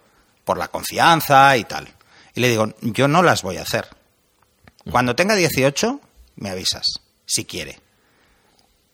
por 0.45 0.57
la 0.57 0.67
confianza 0.67 1.57
y 1.57 1.63
tal. 1.63 1.91
Y 2.35 2.41
le 2.41 2.50
digo, 2.50 2.73
yo 2.81 3.07
no 3.07 3.23
las 3.23 3.41
voy 3.41 3.57
a 3.57 3.63
hacer. 3.63 3.88
Cuando 4.91 5.15
tenga 5.15 5.35
18, 5.35 6.00
me 6.35 6.50
avisas, 6.50 6.85
si 7.25 7.45
quiere. 7.45 7.79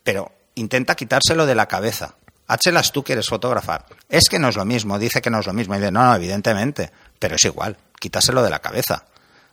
Pero 0.03 0.31
intenta 0.55 0.95
quitárselo 0.95 1.45
de 1.45 1.55
la 1.55 1.67
cabeza. 1.67 2.15
Háchelas 2.47 2.91
tú 2.91 3.03
que 3.03 3.13
eres 3.13 3.27
fotógrafa. 3.27 3.85
Es 4.07 4.29
que 4.29 4.39
no 4.39 4.49
es 4.49 4.55
lo 4.55 4.65
mismo, 4.65 4.97
dice 4.97 5.21
que 5.21 5.29
no 5.29 5.39
es 5.39 5.47
lo 5.47 5.53
mismo. 5.53 5.75
Y 5.75 5.79
dice, 5.79 5.91
no, 5.91 6.03
no, 6.03 6.15
evidentemente, 6.15 6.91
pero 7.19 7.35
es 7.35 7.45
igual, 7.45 7.77
quítaselo 7.99 8.41
de 8.41 8.49
la 8.49 8.59
cabeza. 8.59 9.05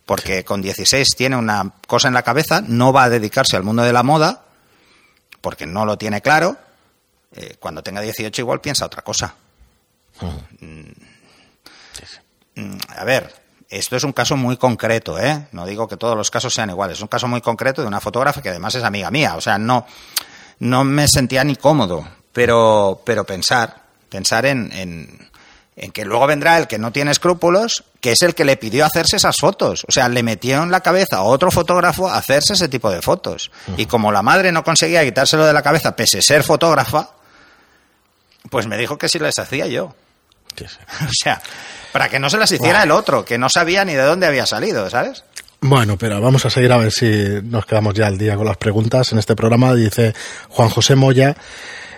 Porque 0.06 0.44
con 0.44 0.62
16 0.62 1.08
tiene 1.16 1.36
una 1.36 1.72
cosa 1.86 2.08
en 2.08 2.14
la 2.14 2.22
cabeza, 2.22 2.62
no 2.66 2.92
va 2.92 3.04
a 3.04 3.10
dedicarse 3.10 3.56
al 3.56 3.64
mundo 3.64 3.82
de 3.82 3.92
la 3.92 4.02
moda, 4.02 4.44
porque 5.40 5.66
no 5.66 5.84
lo 5.84 5.98
tiene 5.98 6.22
claro. 6.22 6.56
Eh, 7.32 7.56
cuando 7.60 7.82
tenga 7.82 8.00
18 8.00 8.40
igual 8.40 8.60
piensa 8.60 8.86
otra 8.86 9.02
cosa. 9.02 9.34
Mm, 10.60 10.92
A 12.96 13.04
ver, 13.04 13.34
esto 13.68 13.96
es 13.96 14.04
un 14.04 14.12
caso 14.12 14.36
muy 14.36 14.56
concreto, 14.56 15.18
¿eh? 15.18 15.48
No 15.52 15.66
digo 15.66 15.88
que 15.88 15.96
todos 15.96 16.16
los 16.16 16.30
casos 16.30 16.54
sean 16.54 16.70
iguales. 16.70 16.98
Es 16.98 17.02
un 17.02 17.08
caso 17.08 17.28
muy 17.28 17.40
concreto 17.40 17.82
de 17.82 17.88
una 17.88 18.00
fotógrafa 18.00 18.40
que 18.40 18.50
además 18.50 18.74
es 18.74 18.84
amiga 18.84 19.10
mía. 19.10 19.34
O 19.36 19.40
sea, 19.40 19.58
no, 19.58 19.86
no 20.60 20.84
me 20.84 21.06
sentía 21.08 21.44
ni 21.44 21.56
cómodo. 21.56 22.06
Pero, 22.32 23.02
pero 23.04 23.24
pensar, 23.24 23.82
pensar 24.08 24.46
en, 24.46 24.70
en, 24.72 25.25
en 25.76 25.92
que 25.92 26.06
luego 26.06 26.26
vendrá 26.26 26.56
el 26.56 26.66
que 26.66 26.78
no 26.78 26.90
tiene 26.90 27.10
escrúpulos, 27.10 27.84
que 28.00 28.12
es 28.12 28.22
el 28.22 28.34
que 28.34 28.46
le 28.46 28.56
pidió 28.56 28.86
hacerse 28.86 29.16
esas 29.16 29.36
fotos. 29.38 29.84
O 29.86 29.92
sea, 29.92 30.08
le 30.08 30.22
metió 30.22 30.62
en 30.62 30.70
la 30.70 30.80
cabeza 30.80 31.18
a 31.18 31.22
otro 31.22 31.50
fotógrafo 31.50 32.08
a 32.08 32.16
hacerse 32.16 32.54
ese 32.54 32.68
tipo 32.68 32.90
de 32.90 33.02
fotos. 33.02 33.50
Y 33.76 33.84
como 33.84 34.10
la 34.10 34.22
madre 34.22 34.52
no 34.52 34.64
conseguía 34.64 35.04
quitárselo 35.04 35.44
de 35.44 35.52
la 35.52 35.62
cabeza, 35.62 35.94
pese 35.94 36.18
a 36.18 36.22
ser 36.22 36.42
fotógrafa, 36.42 37.10
pues 38.48 38.66
me 38.66 38.78
dijo 38.78 38.96
que 38.96 39.08
si 39.08 39.18
les 39.18 39.38
hacía 39.38 39.66
yo. 39.66 39.94
Sí, 40.56 40.64
sí. 40.66 40.78
O 41.04 41.12
sea, 41.12 41.42
para 41.92 42.08
que 42.08 42.18
no 42.18 42.30
se 42.30 42.38
las 42.38 42.50
hiciera 42.50 42.82
el 42.82 42.90
otro, 42.90 43.24
que 43.24 43.36
no 43.36 43.48
sabía 43.50 43.84
ni 43.84 43.92
de 43.92 44.02
dónde 44.02 44.26
había 44.26 44.46
salido, 44.46 44.88
¿sabes? 44.88 45.24
Bueno, 45.60 45.98
pero 45.98 46.20
vamos 46.20 46.46
a 46.46 46.50
seguir 46.50 46.72
a 46.72 46.78
ver 46.78 46.92
si 46.92 47.06
nos 47.42 47.66
quedamos 47.66 47.92
ya 47.94 48.06
al 48.06 48.16
día 48.16 48.36
con 48.36 48.46
las 48.46 48.56
preguntas. 48.56 49.12
En 49.12 49.18
este 49.18 49.36
programa 49.36 49.74
dice 49.74 50.14
Juan 50.48 50.70
José 50.70 50.94
Moya, 50.94 51.36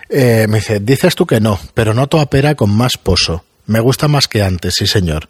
eh, 0.09 0.47
me 0.49 0.57
dice, 0.57 0.79
dices 0.81 1.15
tú 1.15 1.25
que 1.25 1.39
no, 1.39 1.59
pero 1.73 1.93
noto 1.93 2.19
a 2.19 2.25
pera 2.25 2.55
con 2.55 2.75
más 2.75 2.97
pozo. 2.97 3.45
Me 3.69 3.81
gusta 3.81 4.07
más 4.07 4.27
que 4.27 4.41
antes, 4.41 4.73
sí 4.79 4.87
señor. 4.87 5.29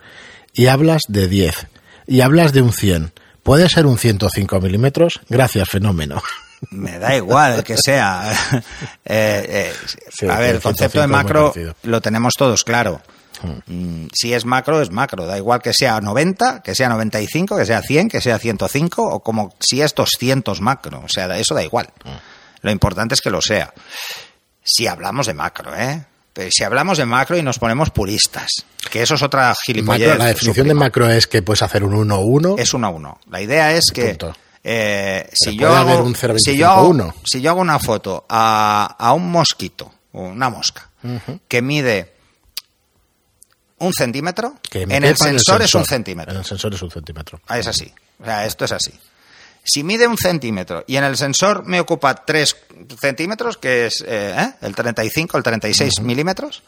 Y 0.54 0.68
hablas 0.68 1.02
de 1.10 1.28
10. 1.28 1.68
Y 2.08 2.22
hablas 2.22 2.54
de 2.54 2.62
un 2.62 2.72
100. 2.72 3.12
¿Puede 3.44 3.68
ser 3.68 3.86
un 3.86 3.98
105 3.98 4.62
milímetros? 4.62 5.20
Gracias, 5.28 5.68
fenómeno. 5.68 6.22
Me 6.72 7.00
da 7.00 7.18
igual 7.18 7.56
el 7.56 7.64
que 7.66 7.76
sea. 7.78 8.32
Eh, 9.04 9.46
eh, 9.50 9.74
Sí, 10.10 10.26
a 10.28 10.38
ver, 10.40 10.56
el 10.56 10.62
concepto 10.62 11.02
de 11.02 11.08
105 11.08 11.50
es 11.50 11.56
muy 11.56 11.66
macro 11.66 11.76
lo 11.84 12.02
tenemos 12.02 12.34
todos 12.38 12.64
claro. 12.64 13.02
Mm, 13.68 14.08
Si 14.14 14.34
es 14.34 14.46
macro, 14.46 14.82
es 14.82 14.90
macro. 14.90 15.26
Da 15.26 15.38
igual 15.38 15.62
que 15.62 15.74
sea 15.74 16.00
90, 16.00 16.62
que 16.62 16.76
sea 16.76 16.88
95, 16.88 17.58
que 17.58 17.66
sea 17.66 17.82
100, 17.82 18.08
que 18.08 18.22
sea 18.22 18.40
105, 18.40 19.04
o 19.04 19.20
como 19.22 19.54
si 19.60 19.82
es 19.82 19.94
200 19.94 20.62
macro. 20.62 21.02
O 21.04 21.10
sea, 21.10 21.38
eso 21.38 21.54
da 21.54 21.64
igual. 21.64 21.90
Lo 22.62 22.72
importante 22.72 23.16
es 23.16 23.22
que 23.22 23.32
lo 23.32 23.42
sea. 23.42 23.74
Si 24.64 24.88
hablamos 24.88 25.28
de 25.28 25.34
macro, 25.34 25.76
¿eh? 25.76 26.06
Pero 26.40 26.52
si 26.54 26.64
hablamos 26.64 26.98
de 26.98 27.06
macro 27.06 27.38
y 27.38 27.42
nos 27.42 27.60
ponemos 27.60 27.90
puristas, 27.90 28.50
que 28.90 29.02
eso 29.02 29.16
es 29.16 29.22
otra 29.22 29.54
gilipollez. 29.66 30.08
Macro, 30.08 30.24
la 30.24 30.30
definición 30.30 30.68
de 30.68 30.72
suprema. 30.72 30.86
macro 30.86 31.10
es 31.10 31.28
que 31.28 31.42
puedes 31.42 31.62
hacer 31.62 31.84
un 31.84 32.08
1-1. 32.08 32.58
es 32.58 32.74
uno 32.74 32.88
a 32.88 32.90
uno. 32.90 33.20
La 33.30 33.42
idea 33.42 33.74
es 33.74 33.92
que 33.94 34.18
eh, 34.64 35.30
si, 35.34 35.58
yo 35.58 35.76
hago, 35.76 36.02
un 36.02 36.16
0,25 36.16 36.38
si, 36.40 36.58
yo 36.58 36.70
hago, 36.70 37.14
si 37.26 37.42
yo 37.42 37.50
hago 37.50 37.60
una 37.60 37.78
foto 37.78 38.26
a, 38.30 38.96
a 38.98 39.12
un 39.12 39.30
mosquito, 39.30 39.92
o 40.14 40.22
una 40.22 40.50
mosca, 40.50 40.90
que 41.50 41.62
mide 41.62 42.14
un 43.80 43.92
centímetro, 43.92 44.56
que 44.62 44.88
me 44.88 44.96
en 44.96 45.04
el 45.04 45.18
sensor, 45.18 45.62
es 45.62 45.76
un 45.76 45.82
En 45.82 45.88
centímetro. 45.88 46.40
el 46.40 46.46
sensor 46.46 46.74
es 46.74 46.82
un 46.82 46.90
centímetro. 46.92 47.42
Ah, 47.48 47.60
Es 47.60 47.68
así. 47.68 47.94
O 48.18 48.24
sea, 48.24 48.46
esto 48.46 48.64
es 48.64 48.72
así. 48.72 48.94
Si 49.72 49.84
mide 49.84 50.08
un 50.08 50.18
centímetro 50.18 50.84
y 50.88 50.96
en 50.98 51.04
el 51.04 51.16
sensor 51.16 51.66
me 51.66 51.80
ocupa 51.80 52.16
3 52.16 52.58
centímetros, 53.00 53.58
que 53.58 53.86
es 53.86 54.04
eh, 54.06 54.36
¿eh? 54.36 54.54
el 54.62 54.74
35, 54.74 55.38
el 55.38 55.44
36 55.44 56.02
milímetros, 56.02 56.64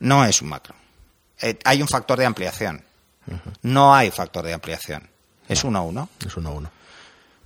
no 0.00 0.24
es 0.24 0.40
un 0.40 0.48
macro. 0.48 0.74
Eh, 1.40 1.58
hay 1.64 1.82
un 1.82 1.88
factor 1.88 2.18
de 2.18 2.26
ampliación. 2.26 2.82
No 3.62 3.94
hay 3.94 4.10
factor 4.10 4.46
de 4.46 4.54
ampliación. 4.54 5.08
Es 5.46 5.62
uno 5.64 5.78
a 5.78 5.82
uno. 5.82 6.08
Es 6.24 6.34
1-1. 6.34 6.70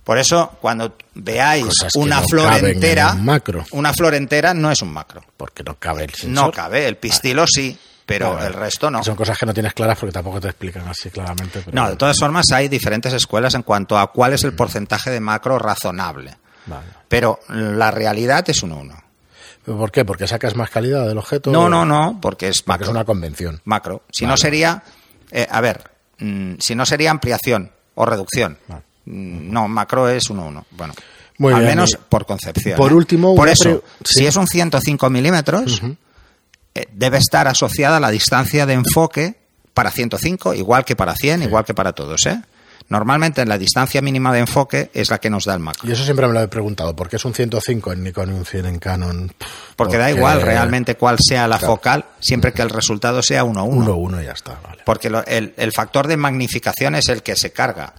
Por 0.03 0.17
eso, 0.17 0.57
cuando 0.61 0.97
veáis 1.13 1.65
Cosas 1.65 1.95
una 1.95 2.21
no 2.21 2.27
flor 2.27 2.53
en 2.53 2.65
entera, 2.67 3.13
un 3.13 3.25
macro. 3.25 3.65
una 3.71 3.93
flor 3.93 4.15
entera 4.15 4.53
no 4.53 4.71
es 4.71 4.81
un 4.81 4.91
macro. 4.91 5.23
Porque 5.37 5.63
no 5.63 5.75
cabe 5.75 6.05
el 6.05 6.13
sensor. 6.13 6.45
No 6.45 6.51
cabe. 6.51 6.87
El 6.87 6.97
pistilo 6.97 7.45
sí, 7.47 7.77
pero 8.05 8.31
Claro. 8.31 8.47
el 8.47 8.53
resto 8.53 8.91
no. 8.91 9.03
Son 9.03 9.15
cosas 9.15 9.37
que 9.37 9.45
no 9.45 9.53
tienes 9.53 9.73
claras 9.73 9.97
porque 9.99 10.11
tampoco 10.13 10.39
te 10.41 10.49
explican 10.49 10.87
así 10.87 11.09
claramente. 11.09 11.61
pero 11.65 11.71
No, 11.75 11.89
de 11.89 11.95
todas 11.95 12.17
formas 12.19 12.45
hay 12.51 12.67
diferentes 12.67 13.13
escuelas 13.13 13.53
en 13.55 13.63
cuanto 13.63 13.97
a 13.97 14.11
cuál 14.11 14.33
es 14.33 14.43
el 14.43 14.53
porcentaje 14.53 15.09
de 15.11 15.19
macro 15.19 15.57
razonable. 15.59 16.35
Vale. 16.65 16.85
Pero 17.07 17.39
la 17.49 17.91
realidad 17.91 18.43
es 18.49 18.63
un 18.63 18.71
1. 18.71 18.95
¿Pero 19.65 19.77
¿Por 19.77 19.91
qué? 19.91 20.03
¿Porque 20.05 20.27
sacas 20.27 20.55
más 20.55 20.69
calidad 20.69 21.07
del 21.07 21.17
objeto? 21.17 21.51
No, 21.51 21.69
no, 21.69 21.85
no, 21.85 22.19
porque 22.21 22.49
es 22.49 22.61
Porque 22.61 22.69
macro. 22.71 22.85
es 22.85 22.91
una 22.91 23.05
convención. 23.05 23.61
Macro. 23.65 24.03
Si 24.11 24.25
Vale. 24.25 24.33
no 24.33 24.37
sería, 24.37 24.83
eh, 25.31 25.47
a 25.49 25.61
ver, 25.61 25.89
mm, 26.19 26.55
si 26.59 26.75
no 26.75 26.85
sería 26.85 27.11
ampliación 27.11 27.71
o 27.95 28.05
reducción. 28.05 28.57
Vale. 28.67 28.81
Mm, 29.05 29.51
No, 29.53 29.67
macro 29.67 30.09
es 30.09 30.29
1-1. 30.29 30.65
Bueno, 30.71 30.93
Muy 31.37 31.53
al 31.53 31.59
bien, 31.61 31.71
menos 31.71 31.91
y 31.91 31.97
por 32.09 32.25
concepción. 32.25 32.75
por 32.77 32.91
¿eh? 32.91 32.95
último, 32.95 33.35
por 33.35 33.43
una 33.43 33.51
eso, 33.53 33.81
pre- 33.81 33.81
si 34.05 34.25
es 34.25 34.35
un 34.35 34.47
105 34.47 35.09
milímetros, 35.09 35.81
eh, 35.83 35.95
debe 36.93 37.17
estar 37.17 37.47
asociada 37.47 37.97
a 37.97 37.99
la 37.99 38.09
distancia 38.11 38.65
de 38.65 38.73
enfoque 38.73 39.35
para 39.73 39.91
105, 39.91 40.53
igual 40.53 40.85
que 40.85 40.95
para 40.95 41.15
100, 41.15 41.43
igual 41.43 41.65
que 41.65 41.73
para 41.73 41.93
todos. 41.93 42.25
¿eh? 42.25 42.41
Normalmente 42.89 43.45
la 43.45 43.57
distancia 43.57 44.01
mínima 44.01 44.33
de 44.33 44.39
enfoque 44.39 44.91
es 44.93 45.09
la 45.09 45.17
que 45.19 45.29
nos 45.29 45.45
da 45.45 45.53
el 45.53 45.59
macro. 45.61 45.87
Y 45.89 45.93
eso 45.93 46.03
siempre 46.03 46.27
me 46.27 46.33
lo 46.33 46.41
he 46.41 46.47
preguntado. 46.47 46.95
¿Por 46.95 47.09
qué 47.09 47.15
es 47.15 47.25
un 47.25 47.33
105 47.33 47.93
en 47.93 48.03
Nikon 48.03 48.29
y 48.29 48.33
un 48.33 48.45
100 48.45 48.65
en 48.65 48.79
Canon? 48.79 49.33
Porque 49.75 49.97
da 49.97 50.11
igual 50.11 50.41
realmente 50.41 50.95
cuál 50.95 51.17
sea 51.19 51.47
la 51.47 51.57
focal, 51.67 52.05
siempre 52.19 52.51
que 52.53 52.61
el 52.61 52.69
resultado 52.69 53.23
sea 53.23 53.43
1-1. 53.45 53.85
1-1 53.85 54.21
y 54.21 54.25
ya 54.25 54.31
está. 54.33 54.59
Vale. 54.63 54.81
Porque 54.85 55.09
lo- 55.09 55.25
el, 55.25 55.53
el 55.57 55.71
factor 55.71 56.07
de 56.07 56.17
magnificación 56.17 56.95
es 56.95 57.07
el 57.09 57.23
que 57.23 57.35
se 57.35 57.51
carga. 57.51 57.93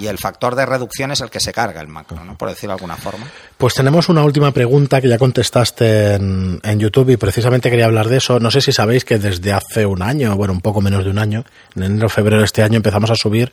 Y 0.00 0.06
el 0.06 0.18
factor 0.18 0.54
de 0.56 0.64
reducción 0.66 1.10
es 1.12 1.20
el 1.20 1.28
que 1.30 1.40
se 1.40 1.52
carga 1.52 1.80
el 1.80 1.88
macro, 1.88 2.24
¿no? 2.24 2.36
Por 2.38 2.48
decirlo 2.48 2.70
de 2.72 2.76
alguna 2.76 2.96
forma. 2.96 3.26
Pues 3.58 3.74
tenemos 3.74 4.08
una 4.08 4.24
última 4.24 4.50
pregunta 4.50 5.00
que 5.00 5.08
ya 5.08 5.18
contestaste 5.18 6.14
en, 6.14 6.58
en 6.62 6.80
YouTube 6.80 7.10
y 7.10 7.16
precisamente 7.16 7.70
quería 7.70 7.84
hablar 7.84 8.08
de 8.08 8.16
eso. 8.16 8.40
No 8.40 8.50
sé 8.50 8.60
si 8.62 8.72
sabéis 8.72 9.04
que 9.04 9.18
desde 9.18 9.52
hace 9.52 9.84
un 9.86 10.00
año, 10.02 10.34
bueno, 10.36 10.54
un 10.54 10.62
poco 10.62 10.80
menos 10.80 11.04
de 11.04 11.10
un 11.10 11.18
año, 11.18 11.44
en 11.76 11.82
enero 11.82 12.08
febrero 12.08 12.38
de 12.40 12.46
este 12.46 12.62
año 12.62 12.76
empezamos 12.76 13.10
a 13.10 13.14
subir 13.14 13.52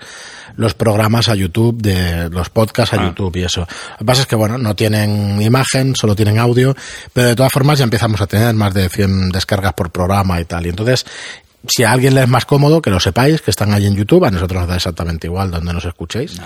los 0.56 0.74
programas 0.74 1.28
a 1.30 1.36
YouTube, 1.36 1.82
de 1.82 2.30
los 2.30 2.50
podcasts 2.50 2.94
a 2.96 3.02
Ah. 3.02 3.06
YouTube 3.08 3.36
y 3.36 3.44
eso. 3.44 3.62
Lo 3.62 3.98
que 4.00 4.06
pasa 4.06 4.22
es 4.22 4.28
que, 4.28 4.36
bueno, 4.36 4.58
no 4.58 4.76
tienen 4.76 5.42
imagen, 5.42 5.96
solo 5.96 6.16
tienen 6.16 6.40
audio, 6.40 6.76
pero 7.14 7.28
de 7.28 7.36
todas 7.36 7.52
formas 7.52 7.78
ya 7.78 7.84
empezamos 7.84 8.22
a 8.22 8.28
tener 8.28 8.54
más 8.56 8.74
de 8.74 8.88
100 8.90 9.30
descargas 9.32 9.74
por 9.74 9.92
programa 9.92 10.40
y 10.40 10.46
tal. 10.46 10.66
Y 10.66 10.70
entonces, 10.70 11.06
si 11.68 11.84
a 11.84 11.92
alguien 11.92 12.16
le 12.16 12.24
es 12.24 12.28
más 12.28 12.46
cómodo, 12.46 12.82
que 12.82 12.90
lo 12.90 13.00
sepáis, 13.00 13.42
que 13.42 13.52
están 13.52 13.74
ahí 13.74 13.86
en 13.86 13.96
YouTube, 13.96 14.26
a 14.26 14.32
nosotros 14.32 14.62
nos 14.62 14.70
da 14.70 14.76
exactamente 14.76 15.28
igual 15.28 15.52
donde 15.52 15.74
nos 15.74 15.86
escuchéis. 15.86 16.42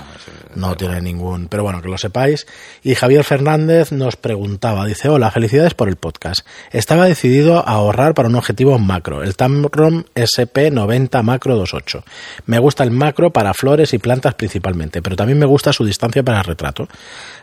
No, 0.56 0.76
tiene 0.76 1.02
ningún, 1.02 1.48
pero 1.48 1.64
bueno, 1.64 1.82
que 1.82 1.88
lo 1.90 1.98
sepáis. 1.98 2.46
Y 2.84 2.96
Javier 2.96 3.24
Fernández 3.24 3.92
nos 3.92 4.16
preguntaba, 4.16 4.86
dice, 4.86 5.10
hola, 5.10 5.32
felicidades 5.32 5.74
por 5.74 5.90
el 5.90 5.96
podcast. 5.96 6.46
Estaba 6.72 7.06
decidido 7.06 7.58
a 7.60 7.72
ahorrar 7.74 8.14
para 8.14 8.30
un 8.30 8.36
objetivo 8.36 8.78
macro, 8.80 9.24
el 9.24 9.36
Tamron 9.36 10.06
SP90 10.16 11.24
Macro 11.24 11.56
28. 11.58 12.04
Me 12.46 12.60
gusta 12.60 12.84
el 12.84 12.92
macro 12.92 13.32
para 13.32 13.54
flores 13.54 13.94
y 13.94 13.98
plantas 13.98 14.36
principalmente, 14.36 15.02
pero 15.02 15.16
también 15.16 15.40
me 15.40 15.46
gusta 15.46 15.74
su 15.74 15.86
distancia 15.86 16.24
para 16.24 16.44
retrato. 16.44 16.88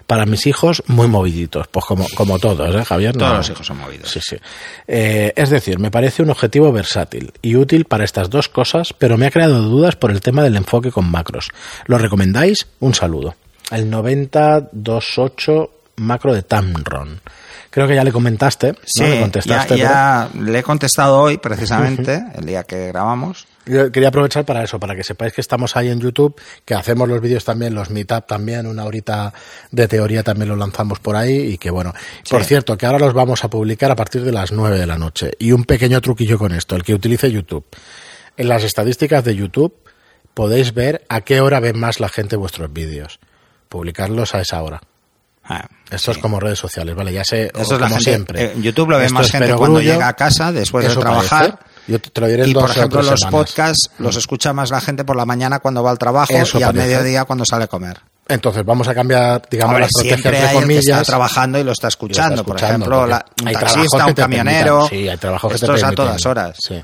Para 0.07 0.27
mis 0.27 0.47
hijos, 0.47 0.83
muy 0.89 1.07
moviditos, 1.07 1.69
pues 1.69 1.85
como, 1.85 2.07
como 2.15 2.39
todos, 2.39 2.75
¿eh, 2.75 2.85
Javier? 2.85 3.13
Todos 3.17 3.31
No- 3.31 3.37
los 3.39 3.51
hijos 3.51 3.67
son 3.67 3.79
movidos. 3.79 4.11
Sí, 4.11 4.21
sí. 4.23 4.37
Eh, 4.87 5.33
es 5.37 5.51
decir, 5.51 5.79
me 5.79 5.91
parece 5.91 6.23
un 6.23 6.31
objetivo 6.31 6.73
versátil 6.73 7.33
y 7.41 7.55
útil 7.63 7.85
para 7.87 8.05
estas 8.05 8.29
dos 8.31 8.49
cosas, 8.49 8.93
pero 8.97 9.17
me 9.17 9.27
ha 9.27 9.31
creado 9.31 9.63
dudas 9.63 9.97
por 9.97 10.11
el 10.11 10.21
tema 10.21 10.43
del 10.43 10.57
enfoque 10.57 10.91
con 10.91 11.11
macros. 11.11 11.49
¿Lo 11.87 11.99
recomendáis? 11.99 12.67
Un 12.81 12.95
saludo. 12.95 13.35
El 13.71 13.89
9028 13.89 15.71
macro 15.97 16.35
de 16.35 16.43
Tamron. 16.43 17.21
Creo 17.71 17.89
que 17.89 17.95
ya 17.95 18.05
le 18.05 18.13
comentaste, 18.13 18.73
¿no? 18.73 18.79
Sí, 18.85 19.03
le 19.03 19.21
contestaste. 19.21 19.79
ya, 19.79 20.29
ya 20.35 20.41
le 20.41 20.59
he 20.59 20.63
contestado 20.63 21.19
hoy, 21.19 21.39
precisamente, 21.39 22.23
el 22.35 22.45
día 22.45 22.65
que 22.65 22.89
grabamos. 22.89 23.47
Yo 23.65 23.93
quería 23.93 24.09
aprovechar 24.09 24.45
para 24.45 24.65
eso, 24.65 24.81
para 24.81 24.97
que 24.97 25.05
sepáis 25.05 25.33
que 25.33 25.41
estamos 25.41 25.77
ahí 25.77 25.89
en 25.89 26.01
YouTube, 26.01 26.35
que 26.65 26.75
hacemos 26.75 27.09
los 27.09 27.21
vídeos 27.21 27.45
también, 27.45 27.75
los 27.75 27.91
meetup 27.91 28.27
también, 28.27 28.67
una 28.67 28.85
horita 28.85 29.33
de 29.71 29.87
teoría 29.87 30.25
también 30.25 30.49
lo 30.49 30.57
lanzamos 30.57 30.99
por 30.99 31.15
ahí 31.15 31.37
y 31.53 31.59
que 31.59 31.71
bueno. 31.71 31.93
Por 32.29 32.45
cierto, 32.45 32.77
que 32.77 32.87
ahora 32.87 32.99
los 32.99 33.15
vamos 33.15 33.45
a 33.45 33.51
publicar 33.51 33.91
a 33.91 33.97
partir 33.97 34.23
de 34.25 34.33
las 34.33 34.51
9 34.51 34.79
de 34.81 34.87
la 34.87 34.99
noche. 34.99 35.33
Y 35.39 35.53
un 35.53 35.65
pequeño 35.65 36.01
truquillo 36.01 36.39
con 36.39 36.53
esto, 36.53 36.75
el 36.75 36.83
que 36.83 36.93
utilice 36.95 37.31
YouTube. 37.31 37.65
En 38.37 38.49
las 38.49 38.65
estadísticas 38.65 39.23
de 39.25 39.37
YouTube 39.37 39.75
podéis 40.35 40.75
ver 40.75 41.05
a 41.09 41.21
qué 41.21 41.41
hora 41.41 41.61
ven 41.61 41.79
más 41.79 42.01
la 42.01 42.09
gente 42.09 42.35
vuestros 42.37 42.73
vídeos. 42.73 43.21
Publicarlos 43.69 44.35
a 44.35 44.41
esa 44.41 44.61
hora. 44.63 44.81
Ah, 45.45 45.69
Esto 45.91 46.13
sí. 46.13 46.19
es 46.19 46.23
como 46.23 46.39
redes 46.41 46.59
sociales, 46.59 46.95
¿vale? 46.95 47.13
Ya 47.13 47.25
sé, 47.25 47.51
Eso 47.55 47.63
es 47.63 47.71
la 47.81 47.89
como 47.89 47.97
gente- 47.97 48.11
siempre. 48.11 48.43
eh, 48.45 48.53
YouTube 48.61 48.91
lo 48.91 48.99
ve 48.99 49.07
Esto 49.07 49.15
más 49.19 49.31
gente 49.31 49.55
cuando 49.55 49.81
llega 49.81 50.09
a 50.09 50.15
casa 50.15 50.53
después 50.53 50.89
de 50.89 50.95
trabajar. 50.97 51.59
parece. 51.59 51.72
Yo 51.89 52.01
te 52.01 52.21
lo 52.21 52.27
diré 52.29 52.47
Y 52.47 52.53
dos 52.53 52.63
por 52.63 52.71
ejemplo, 52.71 53.03
los 53.03 53.19
semanas. 53.21 53.31
podcasts 53.51 53.91
los 53.99 54.17
escucha 54.17 54.53
más 54.53 54.71
la 54.71 54.81
gente 54.81 55.05
por 55.05 55.17
la 55.17 55.25
mañana 55.27 55.59
cuando 55.59 55.83
va 55.83 55.91
al 55.91 55.99
trabajo 55.99 56.33
Eso 56.33 56.59
y 56.59 56.63
al 56.63 56.73
parece. 56.75 56.89
mediodía 56.97 57.25
cuando 57.25 57.45
sale 57.45 57.65
a 57.65 57.67
comer. 57.67 58.01
Entonces 58.29 58.65
vamos 58.65 58.87
a 58.87 58.95
cambiar, 58.95 59.43
digamos, 59.51 59.73
Ahora, 59.75 59.81
la 59.81 59.87
estrategia 59.87 60.17
siempre 60.17 60.39
entre 60.39 60.49
hay 60.49 60.55
el 60.57 60.61
que 60.61 60.67
comillas. 60.67 61.01
está 61.01 61.03
trabajando 61.13 61.59
y 61.59 61.65
lo 61.65 61.73
está 61.73 61.89
escuchando. 61.89 62.29
Lo 62.29 62.35
está 62.43 62.45
por 62.45 62.57
escuchando, 62.57 62.87
ejemplo, 62.87 62.99
porque 63.01 63.11
la- 63.45 63.53
un 63.53 63.53
taxista, 63.61 64.07
un 64.07 64.15
que 64.15 64.23
camionero. 64.23 64.87
sí, 64.89 65.09
hay 65.09 65.17
trabajos 65.19 65.53
que 65.53 65.59
te 65.59 65.65
Esto 65.67 65.75
es 65.77 65.83
a 65.83 65.93
todas 65.93 66.25
horas. 66.27 66.57
Sí. 66.67 66.83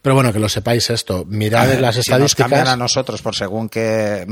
Pero 0.00 0.14
bueno, 0.16 0.32
que 0.32 0.38
lo 0.40 0.48
sepáis 0.48 0.88
esto. 0.90 1.24
Mirad 1.28 1.70
en 1.70 1.82
las 1.82 1.94
Si 1.94 2.10
nos 2.10 2.34
cambian 2.34 2.60
a 2.60 2.62
estadísticas. 2.72 2.78
nosotros 2.78 3.22
por 3.22 3.36
según 3.36 3.68
qué, 3.68 4.26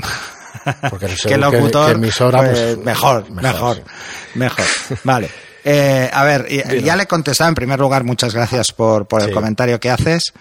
Porque 0.88 1.08
según 1.16 1.28
qué- 1.28 1.36
locutor, 1.36 1.86
qué 1.86 1.92
emisora, 1.92 2.38
pues, 2.38 2.58
pues, 2.58 2.78
mejor, 2.78 3.30
mejor, 3.30 3.42
mejor, 3.42 3.76
sí. 3.76 3.82
mejor. 4.38 4.64
Vale. 5.04 5.30
Eh, 5.64 6.10
a 6.12 6.24
ver, 6.24 6.46
ya 6.82 6.96
le 6.96 7.02
he 7.04 7.06
contestado 7.06 7.48
en 7.48 7.54
primer 7.54 7.78
lugar, 7.80 8.04
muchas 8.04 8.34
gracias 8.34 8.72
por, 8.72 9.06
por 9.06 9.20
el 9.22 9.28
Sí. 9.28 9.34
comentario 9.34 9.78
que 9.80 9.90
haces. 9.90 10.32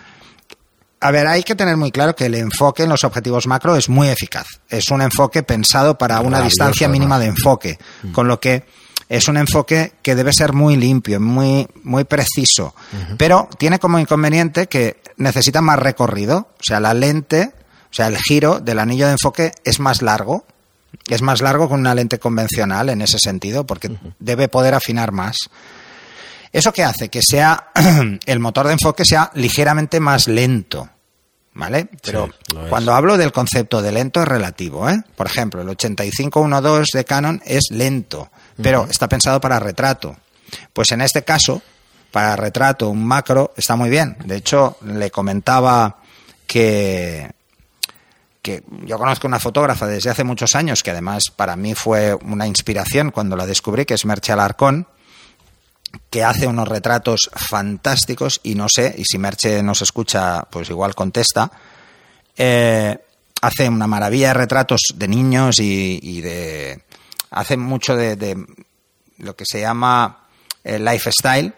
A 1.02 1.12
ver, 1.12 1.28
hay 1.28 1.44
que 1.44 1.56
tener 1.56 1.78
muy 1.78 1.92
claro 1.92 2.16
que 2.16 2.26
el 2.26 2.36
enfoque 2.36 2.84
en 2.84 2.90
los 2.90 3.04
objetivos 3.06 3.48
macro 3.48 3.76
es 3.78 3.88
muy 3.88 4.10
eficaz. 4.10 4.46
Es 4.68 4.90
un 4.92 5.02
enfoque 5.02 5.44
pensado 5.44 5.98
para 5.98 6.20
una 6.20 6.42
distancia 6.42 6.90
mínima 6.90 7.20
de 7.20 7.28
enfoque, 7.28 7.80
con 8.12 8.28
lo 8.28 8.40
que 8.42 8.66
es 9.08 9.28
un 9.30 9.38
enfoque 9.38 9.94
que 10.02 10.14
debe 10.16 10.34
ser 10.34 10.52
muy 10.54 10.76
limpio, 10.76 11.20
muy, 11.22 11.68
muy 11.84 12.04
preciso, 12.04 12.76
pero 13.18 13.48
tiene 13.58 13.80
como 13.80 13.98
inconveniente 13.98 14.68
que 14.68 15.02
necesita 15.18 15.62
más 15.62 15.80
recorrido, 15.80 16.50
o 16.60 16.64
sea, 16.64 16.80
la 16.80 16.94
lente, 16.94 17.54
o 17.90 17.94
sea, 17.94 18.08
el 18.08 18.18
giro 18.18 18.60
del 18.60 18.78
anillo 18.80 19.06
de 19.08 19.14
enfoque 19.14 19.52
es 19.64 19.80
más 19.80 20.02
largo, 20.02 20.46
es 21.08 21.22
más 21.22 21.41
largo 21.41 21.67
que 21.67 21.74
una 21.74 21.96
lente 21.96 22.19
convencional 22.19 22.89
en 22.89 23.01
ese 23.01 23.17
sentido, 23.19 23.65
porque 23.65 23.98
debe 24.19 24.48
poder 24.48 24.74
afinar 24.74 25.12
más. 25.12 25.38
¿Eso 26.51 26.72
qué 26.74 26.84
hace? 26.84 27.10
Que 27.10 27.22
sea 27.22 27.69
el 28.25 28.39
motor 28.39 28.67
de 28.67 28.74
enfoque 28.74 29.05
sea 29.05 29.31
ligeramente 29.36 30.00
más 30.00 30.27
lento. 30.27 30.89
¿Vale? 31.51 31.89
Pero 32.03 32.29
cuando 32.69 32.93
hablo 32.93 33.17
del 33.17 33.34
concepto 33.34 33.81
de 33.81 33.91
lento 33.91 34.22
es 34.22 34.27
relativo, 34.27 34.88
¿eh? 34.88 35.03
Por 35.15 35.27
ejemplo, 35.27 35.62
el 35.62 35.67
8512 35.69 36.98
de 36.98 37.05
Canon 37.05 37.41
es 37.43 37.63
lento, 37.72 38.31
pero 38.62 38.88
está 38.89 39.10
pensado 39.10 39.41
para 39.41 39.60
retrato. 39.60 40.15
Pues 40.72 40.91
en 40.91 41.01
este 41.01 41.24
caso, 41.24 41.62
para 42.12 42.36
retrato, 42.38 42.89
un 42.89 43.05
macro 43.05 43.53
está 43.58 43.75
muy 43.75 43.89
bien. 43.89 44.15
De 44.24 44.38
hecho, 44.38 44.77
le 44.86 45.12
comentaba 45.12 45.98
que, 46.48 47.29
que 48.41 48.63
yo 48.86 48.98
conozco 48.98 49.27
una 49.27 49.39
fotógrafa 49.39 49.88
desde 49.88 50.10
hace 50.10 50.24
muchos 50.24 50.55
años, 50.55 50.84
que 50.84 50.91
además 50.91 51.25
para 51.36 51.55
mí 51.55 51.75
fue 51.75 52.13
una 52.13 52.48
inspiración 52.48 53.12
cuando 53.12 53.36
la 53.36 53.46
descubrí, 53.46 53.86
que 53.86 53.93
es 53.93 54.05
Merche 54.05 54.31
Alarcón, 54.31 54.88
que 56.10 56.24
hace 56.24 56.48
unos 56.48 56.67
retratos 56.67 57.29
fantásticos 57.34 58.39
y 58.43 58.55
no 58.55 58.67
sé, 58.69 58.96
y 58.98 59.03
si 59.05 59.17
Merche 59.17 59.62
nos 59.63 59.81
escucha, 59.81 60.43
pues 60.50 60.69
igual 60.69 60.96
contesta, 60.96 61.51
eh, 62.38 62.98
hace 63.41 63.67
una 63.67 63.88
maravilla 63.88 64.29
de 64.29 64.34
retratos 64.36 64.81
de 64.96 65.08
niños 65.08 65.60
y, 65.60 66.22
de... 66.22 66.84
hace 67.31 67.58
mucho 67.58 67.96
de, 67.96 68.15
de 68.15 68.46
lo 69.17 69.36
que 69.36 69.46
se 69.46 69.62
llama 69.62 70.27
eh, 70.63 70.79
lifestyle 70.79 71.53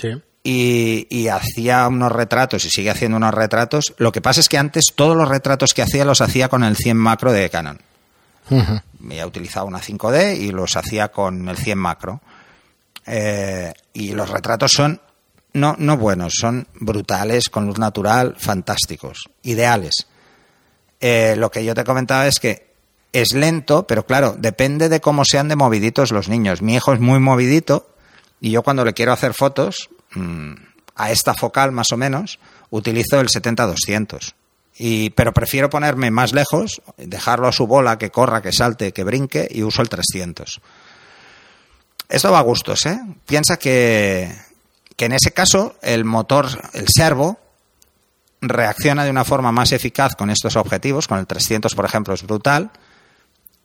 Sí. 0.00 0.10
Y, 0.50 1.06
y 1.10 1.28
hacía 1.28 1.86
unos 1.88 2.10
retratos 2.10 2.64
y 2.64 2.70
sigue 2.70 2.88
haciendo 2.88 3.18
unos 3.18 3.34
retratos. 3.34 3.92
Lo 3.98 4.12
que 4.12 4.22
pasa 4.22 4.40
es 4.40 4.48
que 4.48 4.56
antes 4.56 4.86
todos 4.94 5.14
los 5.14 5.28
retratos 5.28 5.74
que 5.74 5.82
hacía 5.82 6.06
los 6.06 6.22
hacía 6.22 6.48
con 6.48 6.64
el 6.64 6.74
100 6.74 6.96
macro 6.96 7.32
de 7.32 7.50
Canon. 7.50 7.78
Me 8.98 9.22
utilizaba 9.26 9.66
una 9.66 9.78
5D 9.78 10.38
y 10.38 10.50
los 10.50 10.74
hacía 10.74 11.08
con 11.08 11.50
el 11.50 11.58
100 11.58 11.78
macro. 11.78 12.22
Eh, 13.04 13.74
y 13.92 14.12
los 14.12 14.30
retratos 14.30 14.70
son 14.74 15.02
no, 15.52 15.76
no 15.78 15.98
buenos, 15.98 16.32
son 16.40 16.66
brutales, 16.80 17.50
con 17.50 17.66
luz 17.66 17.78
natural, 17.78 18.34
fantásticos, 18.38 19.28
ideales. 19.42 20.06
Eh, 20.98 21.34
lo 21.36 21.50
que 21.50 21.62
yo 21.62 21.74
te 21.74 21.84
comentaba 21.84 22.26
es 22.26 22.40
que 22.40 22.72
es 23.12 23.34
lento, 23.34 23.86
pero 23.86 24.06
claro, 24.06 24.34
depende 24.38 24.88
de 24.88 25.02
cómo 25.02 25.26
sean 25.26 25.48
de 25.48 25.56
moviditos 25.56 26.10
los 26.10 26.30
niños. 26.30 26.62
Mi 26.62 26.76
hijo 26.76 26.94
es 26.94 27.00
muy 27.00 27.20
movidito 27.20 27.90
y 28.40 28.50
yo 28.50 28.62
cuando 28.62 28.86
le 28.86 28.94
quiero 28.94 29.12
hacer 29.12 29.34
fotos, 29.34 29.90
mm, 30.18 30.54
a 30.96 31.10
esta 31.10 31.34
focal 31.34 31.72
más 31.72 31.92
o 31.92 31.96
menos, 31.96 32.38
utilizo 32.70 33.20
el 33.20 33.28
70-200. 33.28 34.34
Y, 34.78 35.10
pero 35.10 35.32
prefiero 35.32 35.70
ponerme 35.70 36.10
más 36.10 36.32
lejos, 36.32 36.82
dejarlo 36.96 37.48
a 37.48 37.52
su 37.52 37.66
bola, 37.66 37.98
que 37.98 38.10
corra, 38.10 38.42
que 38.42 38.52
salte, 38.52 38.92
que 38.92 39.04
brinque, 39.04 39.48
y 39.50 39.62
uso 39.62 39.82
el 39.82 39.88
300. 39.88 40.60
Esto 42.08 42.32
va 42.32 42.38
a 42.38 42.42
gustos, 42.42 42.86
¿eh? 42.86 42.98
Piensa 43.26 43.58
que, 43.58 44.34
que 44.96 45.04
en 45.06 45.12
ese 45.12 45.32
caso 45.32 45.76
el 45.82 46.04
motor, 46.04 46.48
el 46.74 46.86
servo, 46.88 47.38
reacciona 48.40 49.04
de 49.04 49.10
una 49.10 49.24
forma 49.24 49.52
más 49.52 49.72
eficaz 49.72 50.14
con 50.14 50.30
estos 50.30 50.56
objetivos. 50.56 51.08
Con 51.08 51.18
el 51.18 51.26
300, 51.26 51.74
por 51.74 51.84
ejemplo, 51.84 52.14
es 52.14 52.22
brutal, 52.22 52.70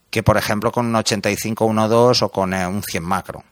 que 0.10 0.24
por 0.24 0.38
ejemplo 0.38 0.72
con 0.72 0.88
un 0.88 0.94
85-1.2 0.94 2.22
o 2.24 2.30
con 2.30 2.54
eh, 2.54 2.68
un 2.68 2.84
100 2.84 3.04
macro. 3.04 3.44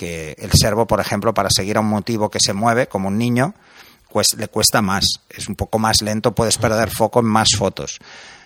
Que 0.00 0.34
el 0.38 0.50
servo, 0.52 0.86
por 0.86 0.98
ejemplo, 0.98 1.34
para 1.34 1.50
seguir 1.54 1.76
a 1.76 1.80
un 1.80 1.88
motivo 1.90 2.30
que 2.30 2.38
se 2.40 2.54
mueve, 2.54 2.86
como 2.86 3.08
un 3.08 3.18
niño, 3.18 3.54
pues 4.10 4.28
le 4.38 4.48
cuesta 4.48 4.80
más. 4.80 5.04
Es 5.28 5.46
un 5.46 5.56
poco 5.56 5.78
más 5.78 6.00
lento, 6.00 6.34
puedes 6.34 6.56
perder 6.56 6.88
foco 6.88 7.20
en 7.20 7.26
más 7.26 7.50
fotos. 7.58 7.98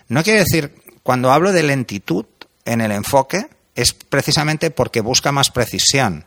No 0.09 0.21
quiere 0.21 0.39
decir, 0.39 0.75
cuando 1.01 1.31
hablo 1.31 1.53
de 1.53 1.63
lentitud 1.63 2.25
en 2.65 2.81
el 2.81 2.91
enfoque, 2.91 3.47
es 3.73 3.93
precisamente 3.93 4.69
porque 4.69 4.99
busca 4.99 5.31
más 5.31 5.49
precisión. 5.49 6.25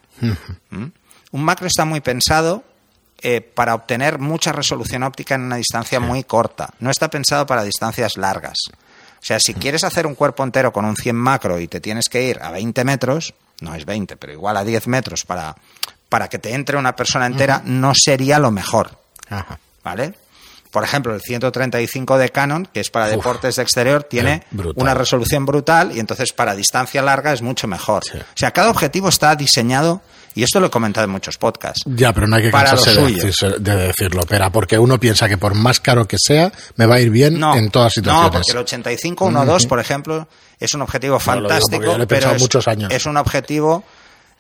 ¿Mm? 0.70 0.84
Un 1.32 1.44
macro 1.44 1.66
está 1.66 1.84
muy 1.84 2.00
pensado 2.00 2.64
eh, 3.20 3.42
para 3.42 3.74
obtener 3.74 4.18
mucha 4.18 4.52
resolución 4.52 5.02
óptica 5.02 5.34
en 5.34 5.42
una 5.42 5.56
distancia 5.56 6.00
muy 6.00 6.24
corta. 6.24 6.72
No 6.80 6.90
está 6.90 7.10
pensado 7.10 7.44
para 7.44 7.64
distancias 7.64 8.16
largas. 8.16 8.56
O 9.20 9.24
sea, 9.28 9.38
si 9.40 9.54
quieres 9.54 9.84
hacer 9.84 10.06
un 10.06 10.14
cuerpo 10.14 10.44
entero 10.44 10.72
con 10.72 10.84
un 10.84 10.96
100 10.96 11.16
macro 11.16 11.60
y 11.60 11.68
te 11.68 11.80
tienes 11.80 12.08
que 12.08 12.28
ir 12.28 12.38
a 12.40 12.50
20 12.50 12.84
metros, 12.84 13.34
no 13.60 13.74
es 13.74 13.84
20, 13.84 14.16
pero 14.16 14.32
igual 14.32 14.56
a 14.56 14.64
10 14.64 14.86
metros 14.86 15.24
para, 15.24 15.56
para 16.08 16.28
que 16.28 16.38
te 16.38 16.54
entre 16.54 16.76
una 16.76 16.94
persona 16.94 17.26
entera, 17.26 17.62
no 17.64 17.92
sería 17.94 18.38
lo 18.38 18.50
mejor. 18.50 18.98
Ajá. 19.28 19.58
¿Vale? 19.82 20.14
Por 20.70 20.84
ejemplo, 20.84 21.14
el 21.14 21.22
135 21.22 22.18
de 22.18 22.28
Canon, 22.28 22.66
que 22.66 22.80
es 22.80 22.90
para 22.90 23.06
Uf, 23.06 23.12
deportes 23.12 23.56
de 23.56 23.62
exterior, 23.62 24.02
tiene 24.04 24.44
una 24.76 24.94
resolución 24.94 25.46
brutal 25.46 25.96
y 25.96 26.00
entonces 26.00 26.32
para 26.32 26.54
distancia 26.54 27.00
larga 27.00 27.32
es 27.32 27.40
mucho 27.42 27.66
mejor. 27.66 28.04
Sí. 28.04 28.18
O 28.18 28.36
sea, 28.36 28.50
cada 28.50 28.70
objetivo 28.70 29.08
está 29.08 29.34
diseñado, 29.34 30.02
y 30.38 30.44
esto 30.44 30.60
lo 30.60 30.68
he 30.68 30.70
comentado 30.70 31.04
en 31.04 31.10
muchos 31.10 31.36
podcasts. 31.36 31.82
Ya, 31.84 32.12
pero 32.12 32.28
no 32.28 32.36
hay 32.36 32.42
que 32.42 32.50
cansarse 32.52 32.94
de, 32.94 33.76
decirlo, 33.76 34.22
Pera, 34.22 34.52
porque 34.52 34.78
uno 34.78 35.00
piensa 35.00 35.28
que 35.28 35.36
por 35.36 35.54
más 35.54 35.80
caro 35.80 36.06
que 36.06 36.16
sea, 36.16 36.52
me 36.76 36.86
va 36.86 36.94
a 36.94 37.00
ir 37.00 37.10
bien 37.10 37.40
No, 37.40 37.56
en 37.56 37.70
todas 37.72 37.88
no, 37.96 38.00
situaciones. 38.02 38.30
porque 38.30 38.52
el 38.52 38.58
85 38.58 39.30
1.2, 39.30 39.66
por 39.66 39.80
ejemplo, 39.80 40.28
es 40.60 40.74
un 40.74 40.82
objetivo 40.82 41.14
No, 41.14 41.20
fantástico, 41.20 41.82
he 41.96 41.96
pero 41.96 42.06
pensado 42.06 42.34
es, 42.36 42.42
muchos 42.42 42.68
años. 42.68 42.92
es 42.92 43.04
un 43.06 43.16
objetivo 43.16 43.82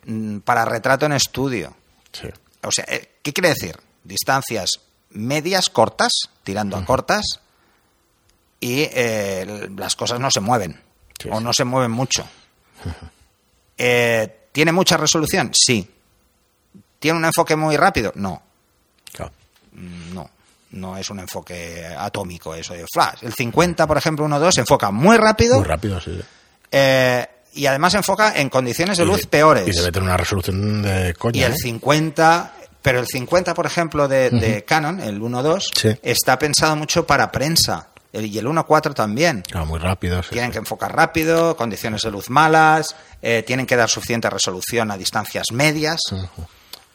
mm, 0.06 0.38
para 0.38 0.64
retrato 0.64 1.04
en 1.06 1.14
estudio. 1.14 1.74
Sí. 2.12 2.28
O 2.62 2.70
sea, 2.70 2.84
eh, 2.86 3.16
¿qué 3.20 3.32
quiere 3.32 3.48
decir? 3.48 3.76
Distancias 4.04 4.70
medias, 5.10 5.68
cortas, 5.68 6.12
tirando 6.44 6.76
a 6.76 6.84
cortas, 6.84 7.24
y 8.60 8.82
eh, 8.92 9.68
las 9.76 9.96
cosas 9.96 10.20
no 10.20 10.30
se 10.30 10.38
mueven, 10.38 10.80
Sí, 11.20 11.28
o 11.32 11.40
no 11.40 11.52
se 11.52 11.64
mueven 11.64 11.90
mucho. 11.90 12.24
Eh, 13.76 14.37
¿Tiene 14.58 14.72
mucha 14.72 14.96
resolución? 14.96 15.52
Sí. 15.54 15.88
¿Tiene 16.98 17.16
un 17.16 17.24
enfoque 17.24 17.54
muy 17.54 17.76
rápido? 17.76 18.10
No. 18.16 18.42
Claro. 19.12 19.30
Mm, 19.70 20.12
No, 20.14 20.28
no 20.72 20.96
es 20.96 21.08
un 21.10 21.20
enfoque 21.20 21.86
atómico 21.96 22.56
eso 22.56 22.74
de 22.74 22.84
flash. 22.92 23.18
El 23.22 23.32
50, 23.34 23.86
por 23.86 23.96
ejemplo, 23.98 24.26
1.2 24.26 24.58
enfoca 24.58 24.90
muy 24.90 25.16
rápido 25.16 25.58
Muy 25.58 25.64
rápido, 25.64 26.00
sí. 26.00 26.20
eh, 26.72 27.24
y 27.54 27.66
además 27.66 27.94
enfoca 27.94 28.32
en 28.36 28.48
condiciones 28.48 28.98
de 28.98 29.04
luz 29.04 29.22
Y- 29.22 29.26
peores. 29.28 29.68
Y 29.68 29.70
debe 29.70 29.92
tener 29.92 30.08
una 30.08 30.16
resolución 30.16 30.82
de 30.82 31.14
coña. 31.14 31.38
Y 31.38 31.44
el 31.44 31.52
¿eh? 31.52 31.56
50, 31.56 32.52
pero 32.82 32.98
el 32.98 33.06
50, 33.06 33.54
por 33.54 33.64
ejemplo, 33.64 34.08
de, 34.08 34.30
de 34.30 34.64
Canon, 34.64 34.98
el 34.98 35.20
1.2, 35.22 35.70
Sí. 35.72 35.96
está 36.02 36.36
pensado 36.36 36.74
mucho 36.74 37.06
para 37.06 37.30
prensa. 37.30 37.90
El- 38.12 38.26
y 38.26 38.38
el 38.38 38.46
1.4 38.46 38.94
también. 38.94 39.42
Claro, 39.42 39.66
muy 39.66 39.78
rápido. 39.78 40.22
sí, 40.22 40.30
Tienen 40.30 40.50
que 40.50 40.58
enfocar 40.58 40.94
rápido, 40.94 41.56
condiciones 41.56 42.02
de 42.02 42.10
luz 42.10 42.30
malas, 42.30 42.96
eh, 43.22 43.42
tienen 43.46 43.66
que 43.66 43.76
dar 43.76 43.88
suficiente 43.90 44.30
resolución 44.30 44.90
a 44.90 44.96
distancias 44.96 45.46
medias. 45.52 46.00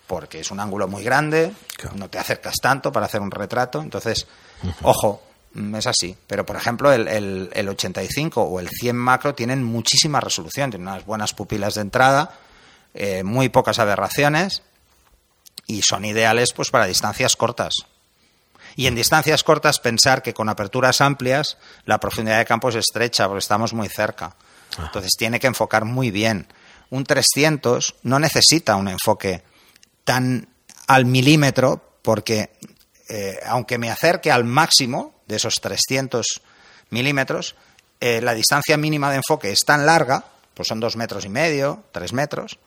Porque 0.08 0.40
es 0.42 0.52
un 0.52 0.60
ángulo 0.60 0.88
muy 0.88 1.04
grande, 1.04 1.54
no 1.96 2.10
te 2.10 2.20
acercas 2.20 2.56
tanto 2.62 2.92
para 2.92 3.06
hacer 3.06 3.22
un 3.22 3.32
retrato, 3.32 3.82
entonces, 3.82 4.28
ojo, 4.82 5.24
mm, 5.54 5.76
es 5.76 5.88
así. 5.88 6.16
Pero, 6.28 6.46
por 6.46 6.56
ejemplo, 6.56 6.92
el, 6.92 7.50
el, 7.54 7.70
85 7.70 8.42
o 8.44 8.60
el 8.60 8.68
100 8.70 8.96
macro 8.98 9.34
tienen 9.34 9.64
muchísima 9.64 10.20
resolución, 10.20 10.72
tienen 10.72 10.88
unas 10.90 11.06
buenas 11.06 11.34
pupilas 11.34 11.76
de 11.76 11.82
entrada, 11.82 12.32
eh, 12.94 13.24
muy 13.24 13.50
pocas 13.50 13.80
aberraciones 13.80 14.62
y 15.66 15.82
son 15.84 16.06
ideales 16.06 16.54
pues 16.54 16.70
para 16.70 16.86
distancias 16.86 17.36
cortas. 17.36 17.74
Y 18.76 18.88
en 18.88 18.96
distancias 18.96 19.44
cortas 19.44 19.80
pensar 19.80 20.22
que 20.22 20.34
con 20.34 20.50
aperturas 20.50 21.02
amplias 21.02 21.58
la 21.86 22.00
profundidad 22.00 22.40
de 22.40 22.46
campo 22.46 22.70
es 22.70 22.76
estrecha 22.76 23.28
porque 23.28 23.40
estamos 23.40 23.74
muy 23.74 23.90
cerca. 23.90 24.36
Ah. 24.78 24.84
Entonces 24.86 25.12
tiene 25.18 25.40
que 25.40 25.48
enfocar 25.48 25.86
muy 25.86 26.12
bien. 26.12 26.48
Un 26.90 27.04
300 27.04 27.96
no 28.04 28.20
necesita 28.20 28.76
un 28.76 28.88
enfoque 28.88 29.44
tan 30.04 30.48
al 30.88 31.06
milímetro 31.06 31.98
porque 32.02 32.52
eh, 33.10 33.40
aunque 33.46 33.78
me 33.78 33.90
acerque 33.90 34.32
al 34.32 34.44
máximo 34.44 35.22
de 35.28 35.36
esos 35.36 35.56
300 35.56 36.42
milímetros, 36.90 37.56
eh, 38.00 38.22
la 38.22 38.34
distancia 38.34 38.78
mínima 38.78 39.10
de 39.10 39.18
enfoque 39.18 39.52
es 39.52 39.62
tan 39.66 39.86
larga, 39.86 40.26
pues 40.54 40.68
son 40.68 40.80
dos 40.80 40.96
metros 40.96 41.26
y 41.26 41.30
medio, 41.30 41.84
tres 41.92 42.14
metros, 42.14 42.60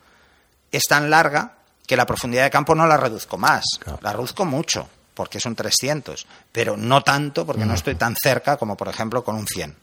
es 0.73 0.85
tan 0.85 1.11
larga 1.11 1.59
que 1.87 1.97
la 1.97 2.07
profundidad 2.07 2.45
de 2.45 2.51
campo 2.51 2.75
no 2.75 2.87
la 2.87 2.97
reduzco 2.97 3.39
más, 3.39 3.65
la 4.01 4.13
reduzco 4.13 4.45
mucho, 4.45 4.89
porque 5.17 5.39
es 5.39 5.47
un 5.47 5.57
300, 5.57 6.27
pero 6.53 6.77
no 6.77 7.03
tanto 7.03 7.47
porque 7.47 7.65
no 7.65 7.75
estoy 7.75 7.95
tan 7.95 8.15
cerca 8.15 8.59
como 8.59 8.77
por 8.77 8.89
ejemplo 8.89 9.25
con 9.25 9.35
un 9.35 9.47
100, 9.47 9.75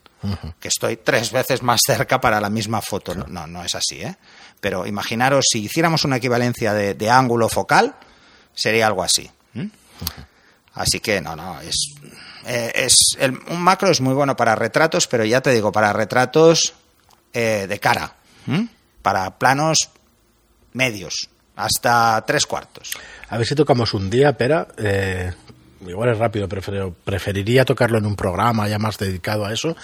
que 0.59 0.67
estoy 0.67 0.97
tres 0.97 1.31
veces 1.31 1.63
más 1.63 1.81
cerca 1.85 2.21
para 2.21 2.39
la 2.39 2.49
misma 2.49 2.81
foto. 2.81 3.15
No, 3.15 3.47
no 3.47 3.65
es 3.65 3.73
así, 3.73 4.01
¿eh? 4.01 4.15
Pero 4.61 4.85
imaginaros 4.85 5.45
si 5.51 5.63
hiciéramos 5.63 6.05
una 6.05 6.17
equivalencia 6.17 6.73
de, 6.73 7.09
ángulo 7.09 7.49
focal, 7.49 7.95
sería 8.53 8.87
algo 8.87 9.03
así. 9.03 9.29
Así 10.75 10.99
que 10.99 11.19
no, 11.19 11.35
no, 11.35 11.59
es, 11.61 11.95
eh, 12.45 12.71
es 12.75 12.95
un 13.49 13.61
macro 13.61 13.89
es 13.89 14.01
muy 14.01 14.13
bueno 14.13 14.35
para 14.35 14.55
retratos, 14.55 15.07
pero 15.07 15.25
ya 15.25 15.41
te 15.41 15.51
digo, 15.51 15.71
para 15.71 15.93
retratos 15.93 16.73
eh, 17.33 17.65
de 17.67 17.79
cara, 17.79 18.15
para 19.01 19.37
planos 19.39 19.89
medios, 20.73 21.29
hasta 21.55 22.23
tres 22.25 22.45
cuartos. 22.45 22.91
A 23.29 23.37
ver 23.37 23.45
si 23.47 23.55
tocamos 23.55 23.93
un 23.93 24.09
día, 24.09 24.33
Pera. 24.37 24.67
Eh, 24.77 25.31
igual 25.87 26.09
es 26.09 26.17
rápido, 26.17 26.47
pero 26.47 26.93
preferiría 27.03 27.65
tocarlo 27.65 27.97
en 27.97 28.05
un 28.05 28.15
programa 28.15 28.67
ya 28.67 28.79
más 28.79 28.97
dedicado 28.97 29.45
a 29.45 29.53
eso. 29.53 29.75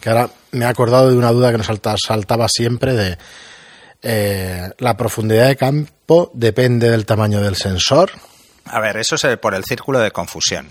Que 0.00 0.10
ahora 0.10 0.30
me 0.52 0.64
he 0.64 0.68
acordado 0.68 1.10
de 1.10 1.16
una 1.16 1.32
duda 1.32 1.52
que 1.52 1.58
nos 1.58 1.66
saltaba 1.66 2.48
siempre 2.48 2.94
de 2.94 3.18
eh, 4.02 4.70
la 4.78 4.96
profundidad 4.96 5.48
de 5.48 5.56
campo 5.56 6.30
depende 6.34 6.90
del 6.90 7.06
tamaño 7.06 7.40
del 7.40 7.56
sensor. 7.56 8.10
A 8.66 8.80
ver, 8.80 8.96
eso 8.96 9.14
es 9.14 9.38
por 9.38 9.54
el 9.54 9.64
círculo 9.64 9.98
de 9.98 10.10
confusión. 10.10 10.68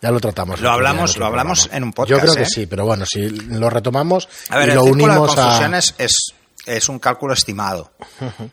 Ya 0.00 0.10
lo 0.10 0.20
tratamos. 0.20 0.60
Lo 0.60 0.70
hablamos, 0.70 1.16
lo 1.16 1.26
hablamos 1.26 1.68
en 1.72 1.84
un 1.84 1.92
podcast. 1.92 2.10
Yo 2.10 2.20
creo 2.20 2.34
que 2.34 2.42
¿eh? 2.42 2.52
sí, 2.52 2.66
pero 2.66 2.84
bueno, 2.84 3.06
si 3.06 3.28
lo 3.28 3.70
retomamos 3.70 4.28
a 4.48 4.58
ver, 4.58 4.68
y 4.68 4.70
el 4.72 4.76
lo 4.76 4.82
círculo 4.84 5.04
unimos 5.04 5.30
de 5.30 5.42
confusión 5.42 5.74
a... 5.74 5.78
es, 5.78 5.94
es 5.98 6.34
un 6.88 6.98
cálculo 6.98 7.34
estimado. 7.34 7.92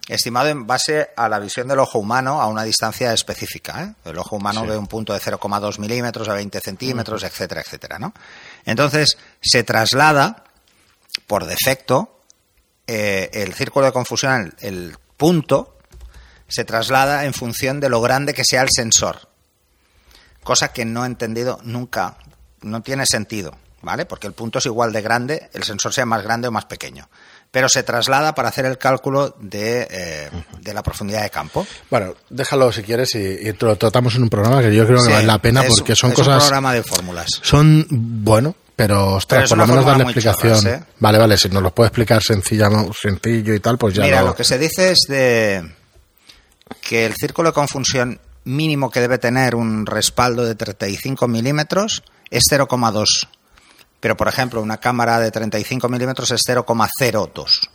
Estimado 0.08 0.50
en 0.50 0.66
base 0.66 1.10
a 1.16 1.30
la 1.30 1.40
visión 1.40 1.68
del 1.68 1.80
ojo 1.80 2.00
humano 2.00 2.42
a 2.42 2.48
una 2.48 2.64
distancia 2.64 3.14
específica. 3.14 3.84
¿eh? 3.84 4.10
El 4.10 4.18
ojo 4.18 4.36
humano 4.36 4.66
ve 4.66 4.78
un 4.78 4.88
punto 4.88 5.14
de 5.14 5.20
0,2 5.20 5.80
milímetros 5.80 6.28
a 6.30 6.34
20 6.34 6.60
centímetros, 6.60 7.24
etcétera, 7.24 7.62
etcétera. 7.62 8.00
¿no? 8.00 8.14
Entonces, 8.66 9.18
se 9.42 9.64
traslada, 9.64 10.44
por 11.28 11.46
defecto, 11.46 12.22
eh, 12.88 13.30
el 13.34 13.54
círculo 13.54 13.86
de 13.86 13.92
confusión, 13.92 14.56
el, 14.60 14.98
punto, 15.20 15.78
se 16.48 16.64
traslada 16.64 17.26
en 17.26 17.34
función 17.34 17.80
de 17.80 17.90
lo 17.90 18.02
grande 18.02 18.34
que 18.34 18.46
sea 18.46 18.64
el 18.64 18.70
sensor. 18.74 19.30
Cosa 20.44 20.72
que 20.72 20.86
no 20.86 21.04
he 21.04 21.08
entendido 21.08 21.60
nunca, 21.64 22.18
no 22.62 22.82
tiene 22.82 23.06
sentido, 23.06 23.56
¿vale? 23.82 24.06
Porque 24.06 24.28
el 24.28 24.34
punto 24.34 24.60
es 24.60 24.66
igual 24.66 24.94
de 24.94 25.02
grande, 25.02 25.50
el 25.54 25.64
sensor 25.64 25.94
sea 25.94 26.06
más 26.06 26.24
grande 26.24 26.48
o 26.48 26.52
más 26.52 26.66
pequeño 26.66 27.10
pero 27.52 27.68
se 27.68 27.84
traslada 27.84 28.36
para 28.36 28.50
hacer 28.50 28.66
el 28.66 28.78
cálculo 28.78 29.36
de, 29.40 29.88
eh, 29.90 30.30
de 30.62 30.74
la 30.74 30.84
profundidad 30.84 31.24
de 31.24 31.30
campo. 31.30 31.66
Bueno, 31.90 32.14
déjalo 32.30 32.72
si 32.72 32.84
quieres 32.84 33.16
y, 33.16 33.52
lo 33.60 33.76
tratamos 33.76 34.16
en 34.16 34.24
un 34.24 34.30
programa 34.30 34.62
que 34.62 34.74
yo 34.74 34.86
creo 34.86 35.04
que 35.04 35.12
vale 35.12 35.26
la 35.26 35.40
pena 35.40 35.64
porque 35.68 35.96
son 35.96 36.12
cosas. 36.12 36.36
un 36.36 36.40
programa 36.40 36.74
de 36.74 36.84
fórmulas. 36.84 37.28
Son, 37.42 37.86
bueno, 37.90 38.56
pero, 38.76 39.16
ostras, 39.16 39.50
por 39.50 39.58
lo 39.58 39.68
menos 39.68 39.86
darle 39.86 40.04
explicación. 40.04 40.68
¿eh? 40.68 40.84
Vale, 41.00 41.18
vale, 41.18 41.38
si 41.38 41.50
nos 41.50 41.64
lo 41.64 41.74
puede 41.74 41.88
explicar 41.88 42.22
sencilla, 42.22 42.70
sencillo 43.00 43.54
y 43.54 43.60
tal, 43.60 43.78
pues 43.78 43.96
ya 43.96 44.04
Mira, 44.04 44.22
lo... 44.22 44.28
lo 44.28 44.36
que 44.36 44.44
se 44.44 44.58
dice 44.58 44.92
es 44.92 45.00
de 45.08 45.76
que 46.82 47.06
el 47.06 47.16
círculo 47.16 47.50
de 47.50 47.54
confusión 47.54 48.22
mínimo 48.46 48.90
que 48.90 49.02
debe 49.02 49.18
tener 49.18 49.56
un 49.56 49.86
respaldo 49.86 50.46
de 50.46 50.56
35 50.56 51.28
milímetros 51.28 52.04
es 52.30 52.44
0,2 52.50 53.28
pero, 54.00 54.16
por 54.16 54.28
ejemplo, 54.28 54.62
una 54.62 54.78
cámara 54.78 55.20
de 55.20 55.32
35 55.32 55.90
milímetros 55.90 56.32
es 56.32 56.42
0,02. 56.48 57.70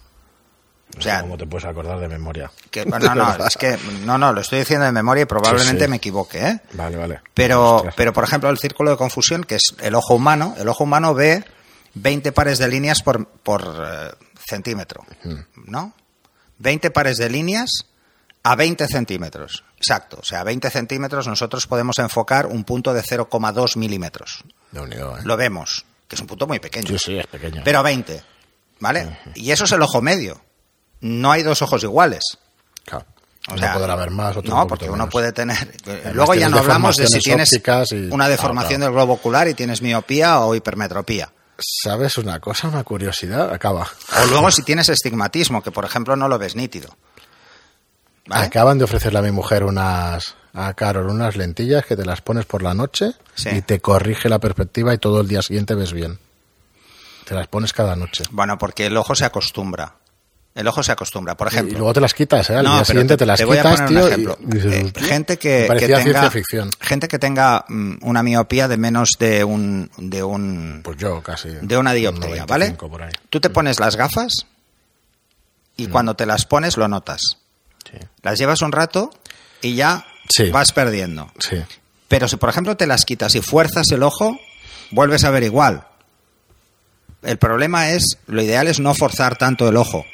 O 0.97 1.03
sea, 1.03 1.23
¿Cómo 1.23 1.37
te 1.37 1.47
puedes 1.47 1.65
acordar 1.65 1.99
de 1.99 2.09
memoria? 2.09 2.51
no, 2.87 3.15
no, 3.15 3.47
es 3.47 3.57
que 3.57 3.77
no, 4.05 4.17
no, 4.17 4.33
lo 4.33 4.41
estoy 4.41 4.61
diciendo 4.61 4.87
de 4.87 4.93
memoria 4.93 5.23
y 5.23 5.27
probablemente 5.27 5.89
me 5.89 5.97
equivoque, 5.97 6.47
¿eh? 6.47 6.61
Vale, 6.73 6.97
vale. 6.97 7.21
Pero, 7.33 7.85
pero, 7.97 8.13
por 8.13 8.25
ejemplo, 8.25 8.49
el 8.51 8.59
círculo 8.59 8.91
de 8.91 8.97
confusión, 8.97 9.45
que 9.45 9.57
es 9.57 9.75
el 9.81 9.95
ojo 9.95 10.15
humano, 10.15 10.55
el 10.59 10.69
ojo 10.69 10.85
humano 10.85 11.15
ve 11.15 11.45
20 11.95 12.33
pares 12.33 12.59
de 12.59 12.69
líneas 12.69 13.03
por, 13.03 13.27
por 13.27 13.63
eh, 13.63 14.11
centímetro, 14.49 15.05
¿no? 15.67 15.95
20 16.59 16.91
pares 16.91 17.17
de 17.17 17.29
líneas 17.29 17.87
a 18.45 18.55
20 18.55 18.87
centímetros. 18.87 19.65
Exacto. 19.77 20.19
O 20.21 20.25
sea, 20.25 20.41
a 20.41 20.45
20 20.45 20.71
centímetros 20.71 21.27
nosotros 21.27 21.67
podemos 21.67 21.99
enfocar 21.99 22.47
un 22.47 22.63
punto 22.65 22.95
de 22.95 23.03
0,2 23.03 23.77
milímetros. 23.77 24.45
Unido, 24.73 25.19
¿eh? 25.19 25.23
Lo 25.25 25.37
vemos 25.37 25.85
que 26.09 26.17
es 26.17 26.21
un 26.21 26.27
punto 26.27 26.47
muy 26.47 26.59
pequeño. 26.59 26.89
Sí, 26.89 26.99
sí, 26.99 27.19
es 27.19 27.27
pequeño. 27.27 27.63
Pero 27.65 27.83
20, 27.83 28.23
¿vale? 28.81 29.19
Y 29.35 29.51
eso 29.51 29.65
es 29.65 29.73
el 29.73 29.83
ojo 29.83 30.01
medio. 30.03 30.41
No 31.01 31.33
hay 31.33 31.43
dos 31.43 31.63
ojos 31.63 31.83
iguales. 31.83 32.23
Claro. 32.85 33.07
O 33.49 33.59
sea, 33.59 33.75
podrá 33.75 33.93
haber 33.93 34.11
más. 34.11 34.37
Otro 34.37 34.55
no, 34.55 34.67
porque 34.67 34.89
uno 34.89 35.09
puede 35.09 35.33
tener. 35.33 35.77
Luego 36.15 36.35
ya 36.35 36.49
no 36.49 36.59
hablamos 36.59 36.97
de 36.97 37.07
si 37.07 37.19
tienes 37.19 37.51
una 38.11 38.29
deformación 38.29 38.81
del 38.81 38.93
globo 38.93 39.15
ocular 39.15 39.49
y 39.49 39.55
tienes 39.55 39.83
miopía 39.83 40.41
o 40.41 40.55
hipermetropía. 40.55 41.31
¿Sabes 41.59 42.19
una 42.19 42.41
cosa, 42.41 42.69
una 42.69 42.83
curiosidad? 42.83 43.53
Acaba. 43.53 43.87
O 44.23 44.27
luego 44.27 44.51
si 44.51 44.63
tienes 44.63 44.89
estigmatismo, 44.89 45.63
que 45.63 45.71
por 45.71 45.85
ejemplo 45.85 46.17
no 46.17 46.27
lo 46.27 46.39
ves 46.39 46.57
nítido. 46.57 46.97
Acaban 48.31 48.79
de 48.79 48.85
ofrecerle 48.85 49.19
a 49.19 49.23
mi 49.23 49.31
mujer 49.31 49.65
unas, 49.65 50.35
a 50.55 50.73
Carol, 50.75 51.11
unas 51.11 51.37
lentillas 51.37 51.85
que 51.85 51.97
te 51.97 52.05
las 52.05 52.23
pones 52.23 52.47
por 52.47 52.63
la 52.63 52.75
noche 52.75 53.13
y 53.53 53.61
te 53.63 53.81
corrige 53.81 54.29
la 54.29 54.39
perspectiva 54.39 54.95
y 54.95 54.99
todo 54.99 55.21
el 55.21 55.29
día 55.29 55.43
siguiente 55.43 55.75
ves 55.75 55.93
bien. 55.93 56.19
Te 57.25 57.35
las 57.35 57.49
pones 57.49 57.73
cada 57.73 57.97
noche. 57.97 58.25
Bueno, 58.31 58.57
porque 58.57 58.87
el 58.87 58.97
ojo 58.97 59.15
se 59.15 59.25
acostumbra. 59.25 59.97
El 60.55 60.69
ojo 60.69 60.85
se 60.85 60.93
acostumbra, 60.93 61.37
por 61.37 61.49
ejemplo. 61.49 61.75
Y 61.75 61.77
luego 61.79 61.93
te 61.93 62.01
las 62.01 62.15
quitas, 62.15 62.49
¿eh? 62.51 62.55
Al 62.55 62.67
día 62.67 62.85
siguiente 62.85 63.17
te, 63.17 63.27
las 63.27 63.41
quitas, 63.41 63.49
voy 63.49 63.59
a 63.59 63.87
poner 63.87 64.03
un 64.03 64.09
ejemplo. 64.09 64.39
Eh, 64.71 64.93
gente 64.95 65.37
que, 65.37 65.67
tenga, 65.77 66.31
gente 66.81 67.09
que 67.09 67.19
tenga 67.19 67.65
mm, 67.67 67.95
una 68.03 68.23
miopía 68.23 68.69
de 68.69 68.77
menos 68.77 69.11
de 69.19 69.43
un, 69.43 69.91
de 69.97 70.23
un, 70.23 70.83
pues 70.85 70.97
yo 70.97 71.21
casi, 71.21 71.49
de 71.61 71.77
una 71.77 71.93
dioptría, 71.93 72.47
¿vale? 72.47 72.77
Tú 73.31 73.41
te 73.41 73.51
pones 73.51 73.81
las 73.81 73.97
gafas 73.97 74.47
y 75.77 75.89
mm. 75.89 75.91
cuando 75.91 76.15
te 76.15 76.25
las 76.25 76.47
pones 76.47 76.77
lo 76.77 76.87
notas. 76.87 77.21
Las 78.23 78.39
llevas 78.39 78.63
un 78.63 78.71
rato 78.71 79.11
y 79.61 79.75
ya 79.75 80.07
vas 80.53 80.73
perdiendo. 80.73 81.31
Pero 82.09 82.29
si, 82.29 82.37
por 82.37 82.49
ejemplo, 82.49 82.77
te 82.77 82.87
las 82.87 83.05
quitas 83.05 83.35
y 83.35 83.41
fuerzas 83.41 83.91
el 83.91 84.03
ojo, 84.03 84.39
vuelves 84.91 85.25
a 85.25 85.31
ver 85.31 85.43
igual. 85.43 85.87
El 87.23 87.39
problema 87.39 87.91
es, 87.91 88.19
lo 88.27 88.43
ideal 88.43 88.69
es 88.69 88.81
no 88.81 88.95
forzar 88.95 89.37
tanto 89.37 89.69
el 89.69 89.77
ojo. 89.77 90.05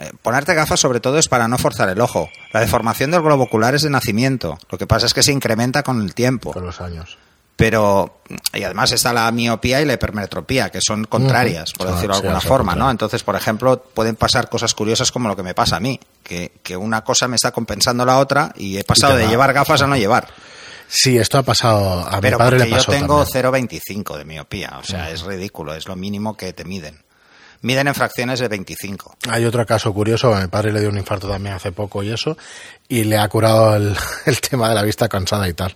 Eh, 0.00 0.12
ponerte 0.22 0.54
gafas 0.54 0.80
sobre 0.80 1.00
todo 1.00 1.18
es 1.18 1.28
para 1.28 1.48
no 1.48 1.56
forzar 1.56 1.88
el 1.88 2.00
ojo. 2.00 2.28
La 2.52 2.60
deformación 2.60 3.10
del 3.10 3.22
globo 3.22 3.44
ocular 3.44 3.74
es 3.74 3.82
de 3.82 3.90
nacimiento. 3.90 4.58
Lo 4.70 4.76
que 4.76 4.86
pasa 4.86 5.06
es 5.06 5.14
que 5.14 5.22
se 5.22 5.32
incrementa 5.32 5.82
con 5.82 6.02
el 6.02 6.14
tiempo. 6.14 6.52
Con 6.52 6.66
los 6.66 6.80
años 6.80 7.16
pero 7.56 8.20
y 8.52 8.64
además 8.64 8.90
está 8.92 9.12
la 9.12 9.30
miopía 9.30 9.80
y 9.80 9.84
la 9.84 9.94
hipermetropía 9.94 10.70
que 10.70 10.80
son 10.80 11.04
contrarias 11.04 11.72
por 11.72 11.92
decirlo 11.92 12.14
de 12.14 12.20
alguna 12.20 12.40
forma 12.40 12.74
no 12.74 12.90
entonces 12.90 13.22
por 13.22 13.36
ejemplo 13.36 13.80
pueden 13.80 14.16
pasar 14.16 14.48
cosas 14.48 14.74
curiosas 14.74 15.12
como 15.12 15.28
lo 15.28 15.36
que 15.36 15.42
me 15.44 15.54
pasa 15.54 15.76
a 15.76 15.80
mí 15.80 16.00
que, 16.24 16.52
que 16.62 16.76
una 16.76 17.04
cosa 17.04 17.28
me 17.28 17.36
está 17.36 17.52
compensando 17.52 18.04
la 18.04 18.18
otra 18.18 18.52
y 18.56 18.78
he 18.78 18.84
pasado 18.84 19.16
de 19.16 19.28
llevar 19.28 19.52
gafas 19.52 19.82
a 19.82 19.86
no 19.86 19.96
llevar. 19.96 20.26
Sí, 20.88 21.16
esto 21.16 21.38
ha 21.38 21.42
pasado 21.42 22.00
a 22.00 22.20
Pero 22.20 22.38
mi 22.38 22.44
padre 22.44 22.58
le 22.58 22.66
pasó 22.66 22.92
yo 22.92 22.98
tengo 22.98 23.24
0,25 23.24 24.18
de 24.18 24.24
miopía, 24.24 24.78
o 24.78 24.84
sea, 24.84 25.10
es 25.10 25.22
ridículo, 25.22 25.74
es 25.74 25.86
lo 25.86 25.96
mínimo 25.96 26.36
que 26.36 26.52
te 26.52 26.64
miden. 26.64 27.02
Miden 27.62 27.88
en 27.88 27.94
fracciones 27.94 28.40
de 28.40 28.48
25. 28.48 29.16
Hay 29.30 29.46
otro 29.46 29.64
caso 29.64 29.92
curioso, 29.94 30.34
a 30.34 30.42
mi 30.42 30.48
padre 30.48 30.72
le 30.72 30.80
dio 30.80 30.90
un 30.90 30.98
infarto 30.98 31.28
también 31.28 31.54
hace 31.54 31.72
poco 31.72 32.02
y 32.02 32.10
eso, 32.10 32.36
y 32.88 33.04
le 33.04 33.16
ha 33.16 33.26
curado 33.28 33.74
el, 33.74 33.96
el 34.26 34.40
tema 34.40 34.68
de 34.68 34.74
la 34.74 34.82
vista 34.82 35.08
cansada 35.08 35.48
y 35.48 35.54
tal. 35.54 35.74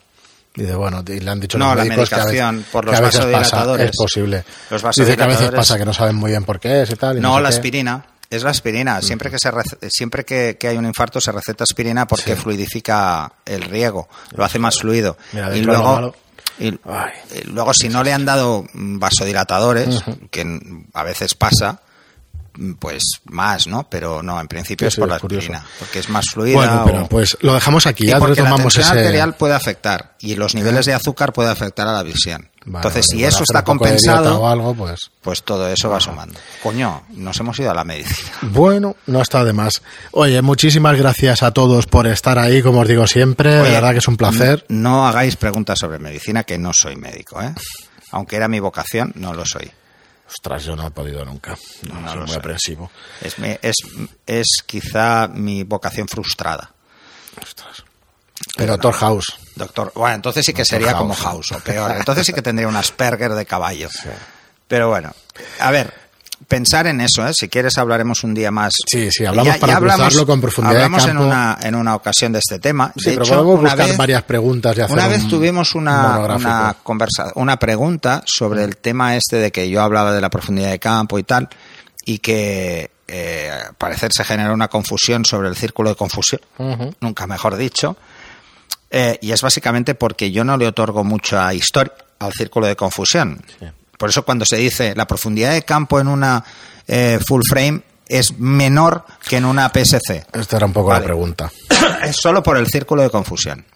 Y 0.58 0.62
de, 0.64 0.74
bueno, 0.74 1.04
y 1.06 1.20
le 1.20 1.30
han 1.30 1.38
dicho 1.40 1.56
no, 1.56 1.74
los 1.74 1.84
médicos 1.86 2.10
la 2.10 2.16
medicación 2.18 2.62
que 2.62 2.68
a 2.68 2.72
por 2.72 2.84
los 2.86 3.00
veces 3.00 3.24
pasa, 3.26 3.82
es 3.84 3.90
posible. 3.96 4.44
Los 4.70 4.82
Dice 4.96 5.16
que 5.16 5.22
a 5.22 5.26
veces 5.26 5.50
pasa 5.52 5.78
que 5.78 5.84
no 5.84 5.94
saben 5.94 6.16
muy 6.16 6.30
bien 6.32 6.44
por 6.44 6.58
qué 6.58 6.82
es 6.82 6.90
y 6.90 6.96
tal. 6.96 7.20
no, 7.20 7.38
la 7.40 7.48
aspirina. 7.48 8.04
Es 8.30 8.42
la 8.42 8.50
aspirina. 8.50 9.00
Siempre 9.00 9.30
que 9.30 9.38
se 9.38 9.50
siempre 9.88 10.24
que, 10.24 10.58
que 10.60 10.68
hay 10.68 10.76
un 10.76 10.84
infarto 10.84 11.18
se 11.20 11.32
receta 11.32 11.64
aspirina 11.64 12.06
porque 12.06 12.34
Sí. 12.34 12.42
fluidifica 12.42 13.32
el 13.46 13.62
riego, 13.62 14.08
lo 14.32 14.44
hace 14.44 14.58
más 14.58 14.78
fluido. 14.78 15.16
Mira, 15.32 15.56
y 15.56 15.62
luego, 15.62 16.14
y, 16.58 16.66
y 16.68 16.78
luego 17.46 17.72
si 17.72 17.88
no 17.88 18.02
le 18.02 18.12
han 18.12 18.26
dado 18.26 18.64
mm, 18.74 18.98
vasodilatadores, 18.98 20.02
que 20.30 20.42
n- 20.42 20.84
a 20.92 21.04
veces 21.04 21.34
pasa, 21.34 21.72
mm, 21.72 21.76
pues 22.78 23.02
más, 23.26 23.66
¿no? 23.66 23.88
Pero 23.88 24.22
no, 24.22 24.40
en 24.40 24.48
principio 24.48 24.90
Sí, 24.90 24.94
es 24.94 24.96
por 24.98 25.06
sí, 25.06 25.10
la 25.10 25.16
aspirina, 25.16 25.64
porque 25.78 25.98
es 26.00 26.08
más 26.08 26.26
fluida. 26.32 26.56
Bueno, 26.56 26.82
pero 26.84 27.02
o- 27.04 27.08
pues 27.08 27.36
lo 27.40 27.54
dejamos 27.54 27.86
aquí, 27.86 28.04
y 28.04 28.08
ya 28.08 28.18
porque 28.18 28.40
la 28.42 28.48
retomamos 28.50 28.74
tensión 28.74 28.96
ese... 28.96 29.00
arterial 29.06 29.34
puede 29.36 29.54
afectar 29.54 30.16
y 30.20 30.34
los 30.34 30.54
niveles 30.54 30.86
de 30.86 30.94
azúcar 30.94 31.32
puede 31.32 31.50
afectar 31.50 31.86
a 31.88 31.92
la 31.92 32.02
visión. 32.02 32.50
Vale, 32.64 32.78
Entonces, 32.86 33.06
si 33.10 33.24
eso 33.24 33.44
está 33.44 33.64
compensado, 33.64 34.40
o 34.42 34.48
algo, 34.48 34.74
pues... 34.74 35.10
pues 35.22 35.42
todo 35.42 35.68
eso 35.68 35.88
va 35.88 36.00
sumando. 36.00 36.38
Coño, 36.62 37.02
nos 37.14 37.38
hemos 37.40 37.58
ido 37.60 37.70
a 37.70 37.74
la 37.74 37.84
medicina. 37.84 38.28
Bueno, 38.42 38.96
no 39.06 39.22
está 39.22 39.42
de 39.44 39.52
más. 39.54 39.80
Oye, 40.10 40.42
muchísimas 40.42 40.98
gracias 40.98 41.42
a 41.42 41.52
todos 41.52 41.86
por 41.86 42.06
estar 42.06 42.38
ahí, 42.38 42.60
como 42.60 42.80
os 42.80 42.88
digo 42.88 43.06
siempre. 43.06 43.54
de 43.54 43.60
Oye, 43.62 43.70
verdad 43.72 43.92
que 43.92 43.98
es 43.98 44.08
un 44.08 44.16
placer. 44.18 44.66
No 44.68 45.06
hagáis 45.06 45.36
preguntas 45.36 45.78
sobre 45.78 45.98
medicina, 45.98 46.42
que 46.44 46.58
no 46.58 46.72
soy 46.74 46.96
médico, 46.96 47.40
¿eh? 47.40 47.54
Aunque 48.10 48.36
era 48.36 48.48
mi 48.48 48.60
vocación, 48.60 49.12
no 49.16 49.32
lo 49.32 49.46
soy. 49.46 49.70
Ostras, 50.28 50.64
yo 50.64 50.76
no 50.76 50.86
he 50.86 50.90
podido 50.90 51.24
nunca. 51.24 51.56
No, 51.88 52.00
No 52.00 52.08
soy 52.10 52.18
muy 52.20 52.28
sé. 52.28 52.36
aprensivo. 52.36 52.90
Es, 53.20 53.36
es, 53.62 53.76
es 54.26 54.46
quizá 54.66 55.26
mi 55.28 55.64
vocación 55.64 56.06
frustrada. 56.08 56.70
Ostras. 57.42 57.82
Pero 58.56 58.72
Doctor 58.72 58.94
House. 58.94 59.26
Doctor, 59.56 59.92
bueno, 59.94 60.16
entonces 60.16 60.44
sí 60.46 60.52
que 60.52 60.62
Doctor 60.62 60.78
sería 60.78 60.96
como 60.96 61.14
House. 61.14 61.48
House 61.48 61.52
o 61.52 61.64
peor. 61.64 61.90
Entonces 61.96 62.26
sí 62.26 62.32
que 62.32 62.42
tendría 62.42 62.68
un 62.68 62.76
Asperger 62.76 63.32
de 63.32 63.46
caballo. 63.46 63.88
Pero 64.68 64.88
bueno, 64.90 65.12
a 65.60 65.70
ver, 65.70 65.92
pensar 66.46 66.86
en 66.86 67.00
eso, 67.00 67.26
¿eh? 67.26 67.32
Si 67.34 67.48
quieres 67.48 67.76
hablaremos 67.78 68.24
un 68.24 68.34
día 68.34 68.50
más. 68.50 68.72
Sí, 68.86 69.10
sí, 69.10 69.24
hablamos 69.24 69.56
para 69.58 69.78
cruzarlo 69.78 70.26
con 70.26 70.40
profundidad 70.40 70.78
de 70.78 70.84
Hablamos 70.84 71.04
en 71.04 71.10
campo. 71.10 71.26
una, 71.26 71.58
en 71.62 71.74
una 71.74 71.94
ocasión 71.94 72.32
de 72.32 72.38
este 72.38 72.58
tema. 72.58 72.92
Sí, 72.96 73.10
de 73.10 73.16
pero 73.16 73.24
hecho, 73.24 73.34
podemos 73.34 73.60
buscar 73.62 73.88
vez, 73.88 73.96
varias 73.96 74.22
preguntas 74.22 74.76
y 74.76 74.80
hacer 74.80 74.96
una 74.96 75.08
vez 75.08 75.22
un 75.24 75.30
tuvimos 75.30 75.74
una, 75.74 76.18
una 76.18 76.76
conversa, 76.82 77.32
una 77.34 77.58
pregunta 77.58 78.22
sobre 78.26 78.64
el 78.64 78.76
tema 78.76 79.16
este 79.16 79.36
de 79.36 79.50
que 79.50 79.68
yo 79.68 79.82
hablaba 79.82 80.12
de 80.12 80.20
la 80.20 80.30
profundidad 80.30 80.70
de 80.70 80.78
campo 80.78 81.18
y 81.18 81.24
tal, 81.24 81.48
y 82.04 82.18
que 82.18 82.90
eh, 83.06 83.50
al 83.66 83.74
parecer 83.74 84.12
se 84.12 84.24
generó 84.24 84.54
una 84.54 84.68
confusión 84.68 85.24
sobre 85.24 85.48
el 85.48 85.56
círculo 85.56 85.90
de 85.90 85.96
confusión, 85.96 86.40
nunca 87.00 87.26
mejor 87.26 87.56
dicho, 87.56 87.96
eh, 88.90 89.18
y 89.20 89.32
es 89.32 89.42
básicamente 89.42 89.94
porque 89.94 90.30
yo 90.30 90.44
no 90.44 90.56
le 90.56 90.66
otorgo 90.66 91.04
mucha 91.04 91.52
historia 91.52 91.92
al 92.18 92.32
círculo 92.32 92.66
de 92.66 92.76
confusión. 92.76 93.44
Por 93.98 94.08
eso 94.08 94.24
cuando 94.24 94.46
se 94.46 94.56
dice 94.56 94.94
la 94.96 95.06
profundidad 95.06 95.52
de 95.52 95.62
campo 95.62 96.00
en 96.00 96.08
una 96.08 96.42
eh, 96.86 97.18
full 97.26 97.42
frame 97.46 97.82
es 98.08 98.38
menor 98.38 99.04
que 99.28 99.36
en 99.36 99.44
una 99.44 99.68
PSC. 99.68 100.24
Esta 100.32 100.56
era 100.56 100.64
un 100.66 100.72
poco 100.72 100.88
Vale. 100.88 101.00
la 101.00 101.04
pregunta. 101.06 101.52
es 102.04 102.16
solo 102.16 102.42
por 102.42 102.56
el 102.56 102.66
círculo 102.68 103.02
de 103.02 103.10
confusión. 103.10 103.66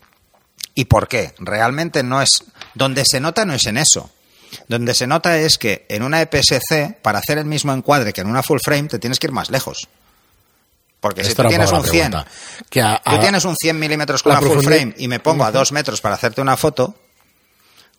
¿Y 0.74 0.87
por 0.87 1.06
qué? 1.08 1.35
Realmente 1.38 2.02
no 2.02 2.22
es. 2.22 2.30
Donde 2.74 3.04
se 3.04 3.20
nota 3.20 3.44
no 3.44 3.52
es 3.52 3.66
en 3.66 3.76
eso. 3.76 4.11
Donde 4.68 4.94
se 4.94 5.06
nota 5.06 5.37
es 5.38 5.58
que 5.58 5.85
en 5.88 6.02
una 6.02 6.22
EPS-C, 6.22 6.98
para 7.02 7.18
hacer 7.18 7.37
el 7.38 7.44
mismo 7.44 7.72
encuadre 7.74 8.12
que 8.12 8.20
en 8.22 8.28
una 8.28 8.42
full 8.42 8.58
frame, 8.64 8.85
te 8.88 8.98
tienes 8.98 9.18
que 9.18 9.26
ir 9.26 9.32
más 9.32 9.50
lejos. 9.50 9.88
Porque 11.00 11.24
si 11.24 11.35
tú 11.35 11.42
tienes 11.48 11.72
un 11.72 11.82
la 11.82 11.88
100, 11.88 12.11
pregunta. 12.11 12.30
Que 12.70 12.80
a- 12.80 13.02
tú 13.04 13.18
tienes 13.18 13.44
un 13.44 13.56
100 13.56 13.78
milímetros 13.78 14.22
con 14.22 14.32
una 14.32 14.40
full 14.40 14.62
frame 14.62 14.94
y 14.98 15.08
me 15.08 15.20
pongo 15.20 15.44
a 15.44 15.50
dos 15.50 15.72
metros 15.72 16.00
para 16.00 16.14
hacerte 16.14 16.40
una 16.40 16.56
foto, 16.56 16.94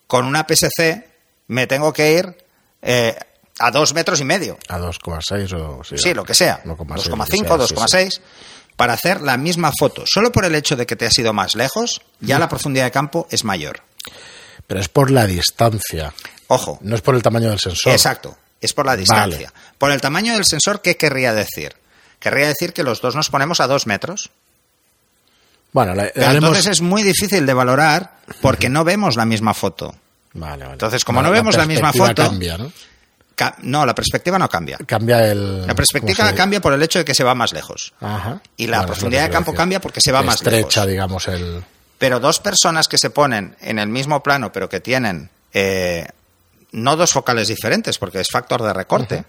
con 0.08 0.26
una 0.26 0.46
PSC 0.48 1.13
me 1.48 1.68
tengo 1.68 1.94
que 1.94 2.14
ir 2.14 2.38
eh, 2.82 3.18
a 3.60 3.72
dos 3.72 3.94
metros 3.94 4.20
y 4.22 4.24
medio. 4.26 4.58
a 4.68 4.80
2,6 4.80 5.54
o... 5.54 5.84
Sí, 5.98 6.14
lo 6.14 6.24
que 6.24 6.34
sea. 6.34 6.62
2,6, 6.64 6.76
2,5, 7.10 7.58
lo 7.58 7.68
que 7.68 7.76
sea, 7.76 7.88
sí, 7.88 7.96
2,6. 8.20 8.22
Para 8.76 8.94
hacer 8.94 9.22
la 9.22 9.38
misma 9.38 9.72
foto. 9.78 10.04
Solo 10.08 10.32
por 10.32 10.46
el 10.46 10.56
hecho 10.56 10.76
de 10.76 10.86
que 10.88 10.96
te 10.96 11.06
has 11.06 11.18
ido 11.20 11.32
más 11.34 11.56
lejos, 11.56 12.02
ya 12.20 12.40
la 12.40 12.50
profundidad 12.50 12.86
de 12.86 12.92
campo 12.92 13.28
es 13.30 13.44
mayor. 13.44 13.82
Pero 14.66 14.80
es 14.80 14.90
por 14.90 15.12
la 15.12 15.28
distancia, 15.28 16.14
Ojo. 16.48 16.80
no 16.82 16.96
es 16.96 17.02
por 17.02 17.14
el 17.16 17.22
tamaño 17.22 17.50
del 17.50 17.60
sensor. 17.60 17.92
Exacto. 17.94 18.36
Es 18.60 18.74
por 18.74 18.86
la 18.86 18.96
distancia. 18.96 19.54
Por 19.78 19.92
el 19.92 20.02
tamaño 20.02 20.34
del 20.34 20.46
sensor, 20.46 20.82
¿qué 20.82 20.98
querría 20.98 21.34
decir? 21.34 21.76
Querría 22.20 22.48
decir 22.48 22.74
que 22.74 22.82
los 22.84 23.02
dos 23.02 23.16
nos 23.16 23.30
ponemos 23.30 23.60
a 23.60 23.68
dos 23.68 23.86
metros. 23.86 24.32
Bueno, 25.74 25.92
haremos- 25.94 26.36
entonces 26.36 26.68
es 26.68 26.82
muy 26.82 27.04
difícil 27.04 27.46
de 27.46 27.54
valorar 27.54 28.18
porque 28.42 28.70
no 28.70 28.84
vemos 28.84 29.16
la 29.18 29.26
misma 29.26 29.54
foto. 29.54 29.96
Vale, 30.34 30.64
vale. 30.64 30.74
Entonces, 30.74 31.04
como 31.06 31.22
no 31.22 31.32
vemos 31.32 31.56
la 31.58 31.66
misma 31.66 31.92
foto- 31.94 32.24
Cambia, 32.28 32.58
¿no? 32.58 32.72
Ca- 33.36 33.56
No, 33.64 33.86
la 33.86 33.96
perspectiva 33.96 34.38
no 34.38 34.48
cambia. 34.50 34.78
Cambia 34.86 35.26
el... 35.32 35.66
La 35.66 35.74
perspectiva 35.76 36.16
¿cómo 36.18 36.30
se- 36.30 36.36
cambia 36.36 36.62
por 36.62 36.74
el 36.74 36.82
hecho 36.84 37.00
de 37.00 37.06
que 37.06 37.16
se 37.16 37.24
va 37.24 37.34
más 37.36 37.52
lejos. 37.54 37.94
Ajá. 38.00 38.42
Y 38.58 38.68
la 38.68 38.78
Bueno, 38.78 38.94
profundidad 38.94 39.24
de 39.24 39.30
campo 39.32 39.52
decir. 39.52 39.58
cambia 39.58 39.82
porque 39.82 40.02
se 40.02 40.12
va 40.12 40.22
más 40.22 40.36
estrecha, 40.36 40.82
lejos. 40.82 40.88
digamos, 40.92 41.28
el... 41.28 41.64
Pero 41.98 42.20
dos 42.20 42.40
personas 42.40 42.88
que 42.88 42.98
se 42.98 43.10
ponen 43.10 43.56
en 43.62 43.80
el 43.80 43.88
mismo 43.88 44.22
plano, 44.22 44.52
pero 44.52 44.70
que 44.70 44.80
tienen 44.80 45.30
eh, 45.54 46.06
no 46.74 46.96
dos 46.96 47.12
focales 47.12 47.48
diferentes, 47.48 47.98
porque 47.98 48.20
es 48.20 48.28
factor 48.32 48.62
de 48.62 48.74
recorte. 48.74 49.24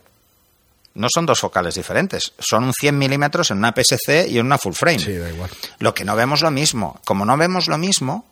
No 0.94 1.08
son 1.12 1.26
dos 1.26 1.40
focales 1.40 1.74
diferentes. 1.74 2.32
Son 2.38 2.62
un 2.64 2.72
100 2.72 2.96
milímetros 2.98 3.50
en 3.50 3.58
una 3.58 3.72
PSC 3.74 4.26
y 4.28 4.38
en 4.38 4.46
una 4.46 4.58
full 4.58 4.74
frame. 4.74 4.98
Sí, 4.98 5.12
da 5.16 5.28
igual. 5.28 5.50
Lo 5.78 5.92
que 5.94 6.04
no 6.04 6.14
vemos 6.16 6.40
lo 6.42 6.50
mismo. 6.50 7.00
Como 7.04 7.24
no 7.24 7.36
vemos 7.36 7.68
lo 7.68 7.78
mismo, 7.78 8.24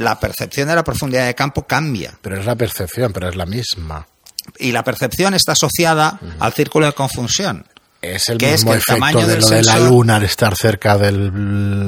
la 0.00 0.18
percepción 0.18 0.68
de 0.68 0.74
la 0.74 0.82
profundidad 0.82 1.26
de 1.26 1.34
campo 1.34 1.66
cambia. 1.66 2.14
Pero 2.22 2.38
es 2.38 2.46
la 2.46 2.56
percepción, 2.56 3.12
pero 3.12 3.28
es 3.28 3.36
la 3.36 3.46
misma. 3.46 4.06
Y 4.58 4.72
la 4.72 4.82
percepción 4.82 5.34
está 5.34 5.52
asociada 5.52 6.18
al 6.38 6.52
círculo 6.54 6.86
de 6.86 6.92
confusión. 6.92 7.66
Es 8.00 8.30
el 8.30 8.38
¿Qué 8.38 8.54
es 8.54 8.64
mismo 8.64 8.70
que 8.70 8.76
el 8.76 8.78
efecto 8.78 8.94
tamaño 8.94 9.26
de 9.26 9.36
de 9.36 9.62
la 9.62 9.78
luna 9.78 10.16
al 10.16 10.22
estar 10.22 10.56
cerca 10.56 10.96
del... 10.96 11.30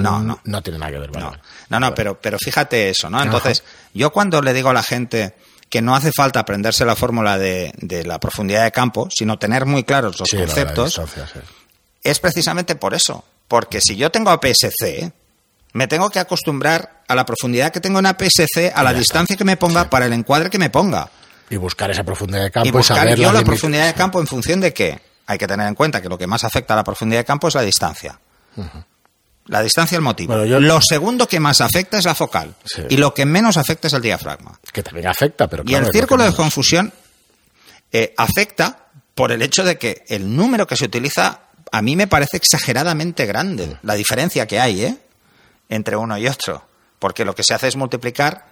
No, 0.03 0.21
no. 0.23 0.41
No 0.45 0.63
tiene 0.63 0.79
nada 0.79 0.93
que 0.93 0.99
ver, 0.99 1.11
vale, 1.11 1.25
No, 1.25 1.33
no, 1.71 1.81
no, 1.81 1.95
pero, 1.95 2.21
pero 2.21 2.37
fíjate 2.39 2.91
eso, 2.91 3.09
¿no? 3.09 3.23
Entonces, 3.23 3.65
yo 3.95 4.13
cuando 4.13 4.43
le 4.43 4.53
digo 4.53 4.69
a 4.69 4.75
la 4.75 4.83
gente 4.83 5.35
que 5.71 5.81
no 5.81 5.97
hace 5.97 6.13
falta 6.15 6.41
aprenderse 6.41 6.85
la 6.85 6.97
fórmula 6.97 7.39
de, 7.39 7.73
de 7.79 8.05
la 8.05 8.21
profundidad 8.21 8.65
de 8.65 8.73
campo, 8.73 9.09
sino 9.11 9.39
tener 9.39 9.65
muy 9.65 9.85
claros 9.85 10.21
los 10.21 10.29
Sí, 10.31 10.37
conceptos, 10.37 11.01
sí. 11.33 11.41
es 12.05 12.19
precisamente 12.21 12.75
por 12.75 12.93
eso. 12.93 13.25
Porque 13.49 13.81
si 13.81 13.97
yo 13.97 14.11
tengo 14.11 14.31
APS-C, 14.31 15.13
me 15.73 15.87
tengo 15.87 16.11
que 16.11 16.19
acostumbrar 16.19 17.03
a 17.09 17.15
la 17.15 17.25
profundidad 17.25 17.73
que 17.73 17.81
tengo 17.81 17.99
en 17.99 18.07
APS-C, 18.07 18.73
a 18.75 18.83
la 18.83 18.93
distancia 18.93 19.37
que 19.37 19.45
me 19.45 19.57
ponga 19.57 19.89
para 19.91 20.07
el 20.07 20.13
encuadre 20.13 20.51
que 20.51 20.59
me 20.59 20.71
ponga. 20.71 21.09
Y 21.51 21.57
buscar 21.57 21.91
esa 21.91 22.05
profundidad 22.05 22.43
de 22.45 22.51
campo 22.51 22.67
y 22.67 22.69
y, 22.69 22.73
buscar 22.73 22.97
saber 22.99 23.19
yo 23.19 23.33
la 23.33 23.43
profundidad 23.43 23.87
de 23.87 23.95
campo 23.95 24.21
en 24.21 24.27
función 24.27 24.61
de 24.61 24.73
qué. 24.73 25.01
Hay 25.27 25.39
que 25.39 25.47
tener 25.47 25.67
en 25.69 25.75
cuenta 25.75 26.01
que 26.03 26.09
lo 26.09 26.19
que 26.19 26.27
más 26.27 26.45
afecta 26.45 26.75
a 26.75 26.77
la 26.77 26.85
profundidad 26.85 27.21
de 27.21 27.25
campo 27.25 27.49
es 27.49 27.55
la 27.55 27.63
distancia. 27.63 28.19
La 29.47 29.63
distancia 29.63 29.97
el 29.97 30.03
motivo. 30.03 30.33
Bueno, 30.35 30.47
yo- 30.47 30.61
Lo 30.61 30.81
segundo 30.81 31.27
que 31.29 31.41
más 31.41 31.61
afecta 31.61 31.99
es 31.99 32.05
la 32.05 32.15
focal. 32.15 32.55
Sí. 32.65 32.83
Y 32.89 32.97
lo 32.97 33.13
que 33.13 33.25
menos 33.27 33.57
afecta 33.57 33.89
es 33.89 33.93
el 33.93 34.03
diafragma. 34.03 34.59
Que 34.73 34.83
también 34.83 35.09
afecta, 35.09 35.49
pero 35.49 35.63
y 35.67 35.75
el 35.75 35.91
círculo 35.91 36.25
de 36.25 36.35
confusión 36.35 36.93
eh, 37.91 38.15
afecta 38.17 38.87
por 39.15 39.33
el 39.33 39.43
hecho 39.43 39.65
de 39.65 39.79
que 39.79 40.05
el 40.09 40.35
número 40.35 40.67
que 40.67 40.77
se 40.77 40.85
utiliza 40.85 41.41
a 41.71 41.83
mí 41.83 41.97
me 41.97 42.07
parece 42.07 42.37
exageradamente 42.37 43.27
grande. 43.27 43.77
La 43.83 43.95
diferencia 43.95 44.47
que 44.47 44.61
hay 44.61 44.85
¿eh? 44.85 44.97
Entre 45.75 45.97
uno 45.97 46.17
y 46.19 46.29
otro. 46.29 46.63
Porque 46.99 47.25
lo 47.25 47.35
que 47.35 47.43
se 47.43 47.55
hace 47.55 47.69
es 47.69 47.77
multiplicar 47.77 48.47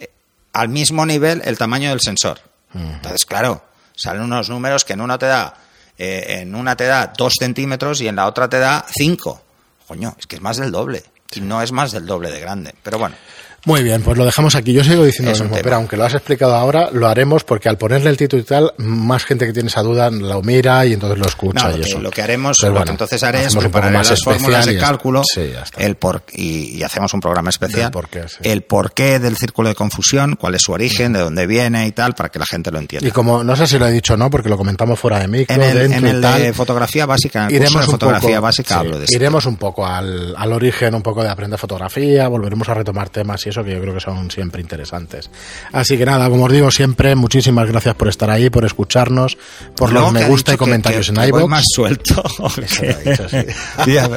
eh, 0.00 0.10
al 0.52 0.68
mismo 0.68 1.06
nivel 1.06 1.42
el 1.44 1.58
tamaño 1.58 1.90
del 1.90 2.00
sensor. 2.00 2.40
Entonces, 2.74 3.24
claro, 3.24 3.64
salen 3.94 4.22
unos 4.22 4.50
números 4.50 4.84
que 4.84 4.92
en 4.94 5.00
uno 5.00 5.18
te 5.18 5.26
da, 5.26 5.54
eh, 5.96 6.40
en 6.40 6.54
una 6.54 6.76
te 6.76 6.84
da 6.84 7.12
dos 7.16 7.34
centímetros 7.38 8.00
y 8.02 8.08
en 8.08 8.16
la 8.16 8.26
otra 8.26 8.48
te 8.48 8.58
da 8.58 8.84
cinco. 8.88 9.40
Coño, 9.86 10.14
es 10.18 10.26
que 10.26 10.36
es 10.36 10.42
más 10.42 10.56
del 10.56 10.72
doble. 10.72 11.04
Y 11.34 11.40
no 11.40 11.62
es 11.62 11.72
más 11.72 11.92
del 11.92 12.06
doble 12.06 12.30
de 12.30 12.40
grande. 12.40 12.74
Pero 12.82 12.98
bueno, 12.98 13.16
Muy 13.64 13.82
bien, 13.82 14.02
pues 14.02 14.16
lo 14.16 14.24
dejamos 14.24 14.54
aquí. 14.54 14.72
Yo 14.72 14.84
sigo 14.84 15.04
diciendo 15.04 15.32
Es 15.32 15.38
lo 15.38 15.46
mismo, 15.46 15.58
pero 15.62 15.76
aunque 15.76 15.96
lo 15.96 16.04
has 16.04 16.14
explicado 16.14 16.54
ahora, 16.54 16.90
lo 16.92 17.08
haremos 17.08 17.42
porque 17.44 17.68
al 17.68 17.78
ponerle 17.78 18.10
el 18.10 18.16
título 18.16 18.42
y 18.42 18.44
tal, 18.44 18.72
más 18.78 19.24
gente 19.24 19.46
que 19.46 19.52
tiene 19.52 19.68
esa 19.68 19.82
duda 19.82 20.10
lo 20.10 20.40
mira 20.42 20.86
y 20.86 20.92
entonces 20.92 21.18
lo 21.18 21.26
escucha 21.26 21.68
No, 21.68 21.74
y 21.74 21.78
lo, 21.78 21.82
que, 21.82 21.88
eso. 21.90 21.98
lo 22.00 22.10
que 22.10 22.22
haremos, 22.22 22.58
Pero 22.60 22.72
lo 22.72 22.78
bueno, 22.78 22.84
que 22.86 22.90
entonces 22.92 23.22
haré 23.24 23.44
es 23.44 23.56
preparar 23.56 23.92
más 23.92 24.10
las 24.10 24.22
fórmulas 24.22 24.66
de 24.66 24.78
cálculo 24.78 25.22
Sí, 25.34 25.52
el 25.78 25.96
por, 25.96 26.22
y, 26.32 26.76
y 26.78 26.82
hacemos 26.82 27.12
un 27.14 27.20
programa 27.20 27.50
especial. 27.50 27.82
Del 27.82 27.90
porqué, 27.90 28.28
sí. 28.28 28.36
El 28.42 28.62
porqué 28.62 29.18
del 29.18 29.36
círculo 29.36 29.68
de 29.68 29.74
confusión, 29.74 30.36
cuál 30.36 30.54
es 30.54 30.62
su 30.62 30.72
origen, 30.72 31.12
de 31.12 31.20
dónde 31.20 31.46
viene 31.46 31.86
y 31.86 31.92
tal, 31.92 32.14
para 32.14 32.28
que 32.28 32.38
la 32.38 32.46
gente 32.46 32.70
lo 32.70 32.78
entienda. 32.78 33.08
Y 33.08 33.10
como, 33.10 33.42
no 33.42 33.56
sé 33.56 33.66
si 33.66 33.78
lo 33.78 33.86
he 33.86 33.92
dicho 33.92 34.14
o 34.14 34.16
no, 34.16 34.30
porque 34.30 34.48
lo 34.48 34.56
comentamos 34.56 34.98
fuera 34.98 35.18
de 35.18 35.28
micro, 35.28 35.54
En 35.54 35.62
el, 35.62 35.78
dentro 35.78 35.98
en 35.98 36.06
el 36.06 36.18
y 36.18 36.22
tal. 36.22 36.42
de 36.42 36.52
fotografía 36.52 37.06
básica, 37.06 37.48
en 37.48 37.54
el 37.56 37.58
curso 37.60 37.64
Iremos 37.64 37.80
de 37.80 37.86
un 37.86 37.92
fotografía 37.92 38.36
poco, 38.36 38.42
básica 38.42 38.68
sí, 38.68 38.74
hablo 38.80 38.98
de 38.98 39.06
iremos 39.08 39.46
un 39.46 39.56
poco 39.56 39.86
al, 39.86 40.34
al 40.36 40.52
origen, 40.52 40.94
un 40.94 41.02
poco 41.02 41.22
de 41.22 41.28
aprender 41.30 41.58
fotografía, 41.58 42.28
volveremos 42.28 42.68
a 42.68 42.74
retomar 42.74 43.08
temas 43.10 43.44
y 43.46 43.48
eso 43.48 43.55
que 43.64 43.72
yo 43.74 43.80
creo 43.80 43.94
que 43.94 44.00
son 44.00 44.30
siempre 44.30 44.60
interesantes. 44.60 45.30
Así 45.72 45.96
que 45.98 46.04
nada, 46.06 46.28
como 46.28 46.44
os 46.44 46.52
digo 46.52 46.70
siempre, 46.70 47.14
muchísimas 47.14 47.68
gracias 47.68 47.94
por 47.94 48.08
estar 48.08 48.30
ahí, 48.30 48.50
por 48.50 48.64
escucharnos, 48.64 49.36
por 49.76 49.92
los 49.92 50.12
me 50.12 50.24
gusta 50.24 50.52
y 50.52 50.54
que- 50.54 50.58
comentarios 50.58 51.06
que- 51.06 51.10
en 51.10 51.16
que 51.26 51.32
voy 51.32 51.40
iVoox. 51.40 51.50
más 51.50 51.64
suelto. 51.72 52.22
Eso 52.62 52.84
lo 52.84 52.90
he 52.90 53.04
dicho, 53.10 53.28
sí. 53.28 53.36
Tía, 53.84 54.08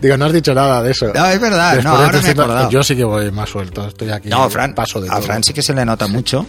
Digo, 0.00 0.16
no 0.16 0.26
has 0.26 0.32
dicho 0.32 0.54
nada 0.54 0.82
de 0.82 0.90
eso. 0.92 1.06
No, 1.14 1.26
es 1.26 1.40
verdad, 1.40 1.70
no, 1.70 1.76
Después 1.76 1.84
de 1.84 1.88
ahora 1.90 2.06
me 2.06 2.08
he 2.08 2.20
diciendo- 2.20 2.42
acordado. 2.44 2.70
Yo 2.70 2.82
sí 2.82 2.96
que 2.96 3.04
voy 3.04 3.30
más 3.30 3.48
suelto, 3.48 3.88
estoy 3.88 4.10
aquí. 4.10 4.28
no, 4.28 4.48
Fran, 4.50 4.74
paso 4.74 5.00
de 5.00 5.08
a 5.08 5.12
todo. 5.12 5.22
Fran 5.22 5.42
sí 5.44 5.52
que 5.52 5.62
se 5.62 5.72
le 5.74 5.84
nota 5.84 6.06
mucho. 6.06 6.46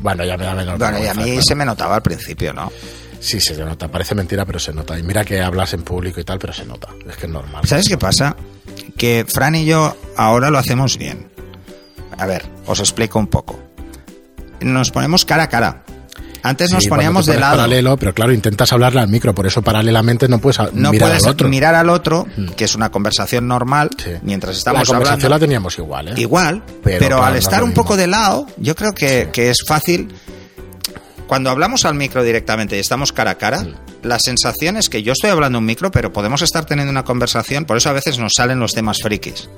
Bueno, 0.00 0.24
ya 0.24 0.36
me 0.36 0.44
da 0.44 0.54
menos 0.54 0.78
Bueno, 0.78 0.98
y 1.02 1.06
a 1.06 1.14
mí 1.14 1.38
se 1.42 1.54
me 1.54 1.64
notaba 1.64 1.96
al 1.96 2.02
principio, 2.02 2.52
¿no? 2.52 2.70
Sí, 3.20 3.40
se 3.40 3.56
nota. 3.56 3.88
Parece 3.88 4.14
mentira, 4.14 4.44
pero 4.44 4.58
se 4.58 4.72
nota. 4.74 4.98
Y 4.98 5.02
mira 5.02 5.24
que 5.24 5.40
hablas 5.40 5.72
en 5.72 5.82
público 5.82 6.20
y 6.20 6.24
tal, 6.24 6.38
pero 6.38 6.52
se 6.52 6.64
nota. 6.66 6.88
Es 7.08 7.16
que 7.16 7.26
es 7.26 7.32
normal. 7.32 7.66
¿Sabes 7.66 7.88
qué 7.88 7.96
pasa? 7.96 8.36
Que 8.98 9.24
Fran 9.26 9.54
y 9.54 9.64
yo 9.64 9.96
ahora 10.16 10.50
lo 10.50 10.58
hacemos 10.58 10.98
bien. 10.98 11.28
A 12.18 12.26
ver, 12.26 12.44
os 12.66 12.80
explico 12.80 13.18
un 13.18 13.26
poco. 13.26 13.58
Nos 14.60 14.90
ponemos 14.90 15.24
cara 15.24 15.44
a 15.44 15.48
cara. 15.48 15.82
Antes 16.42 16.70
nos 16.72 16.82
Sí, 16.84 16.90
poníamos 16.90 17.24
de 17.24 17.38
lado. 17.40 17.56
Paralelo, 17.56 17.96
pero 17.96 18.12
claro, 18.12 18.30
intentas 18.32 18.70
hablarle 18.72 19.00
al 19.00 19.08
micro, 19.08 19.34
por 19.34 19.46
eso 19.46 19.62
paralelamente 19.62 20.28
no 20.28 20.38
puedes 20.40 20.58
No 20.74 20.90
mirar 20.92 21.08
puedes 21.08 21.24
al 21.24 21.30
otro. 21.30 21.48
Mm. 21.48 21.50
mirar 21.50 21.74
al 21.74 21.88
otro, 21.88 22.26
que 22.54 22.64
es 22.64 22.74
una 22.74 22.90
conversación 22.90 23.48
normal, 23.48 23.88
Sí. 23.96 24.10
mientras 24.22 24.54
la 24.54 24.58
estamos 24.58 24.86
conversación 24.88 25.12
hablando. 25.24 25.28
la 25.30 25.38
teníamos 25.40 25.78
igual, 25.78 26.08
¿eh? 26.08 26.14
Igual, 26.18 26.62
Pero 26.82 27.22
al 27.24 27.36
estar 27.36 27.64
un 27.64 27.72
poco 27.72 27.96
de 27.96 28.06
lado, 28.08 28.46
yo 28.58 28.74
creo 28.74 28.92
que, 28.94 29.30
que 29.32 29.48
es 29.48 29.56
fácil. 29.66 30.14
Cuando 31.26 31.48
hablamos 31.48 31.86
al 31.86 31.94
micro 31.94 32.22
directamente 32.22 32.76
y 32.76 32.80
estamos 32.80 33.12
cara 33.12 33.30
a 33.32 33.38
cara, 33.38 33.62
Mm. 33.62 33.74
la 34.06 34.18
sensación 34.18 34.76
es 34.76 34.90
que 34.90 35.02
yo 35.02 35.12
estoy 35.14 35.30
hablando 35.30 35.58
un 35.58 35.64
micro, 35.64 35.90
pero 35.90 36.12
podemos 36.12 36.42
estar 36.42 36.66
teniendo 36.66 36.90
una 36.90 37.04
conversación, 37.04 37.64
por 37.64 37.78
eso 37.78 37.88
a 37.88 37.94
veces 37.94 38.18
nos 38.18 38.32
salen 38.36 38.60
los 38.60 38.72
temas 38.72 38.98
frikis. 39.02 39.48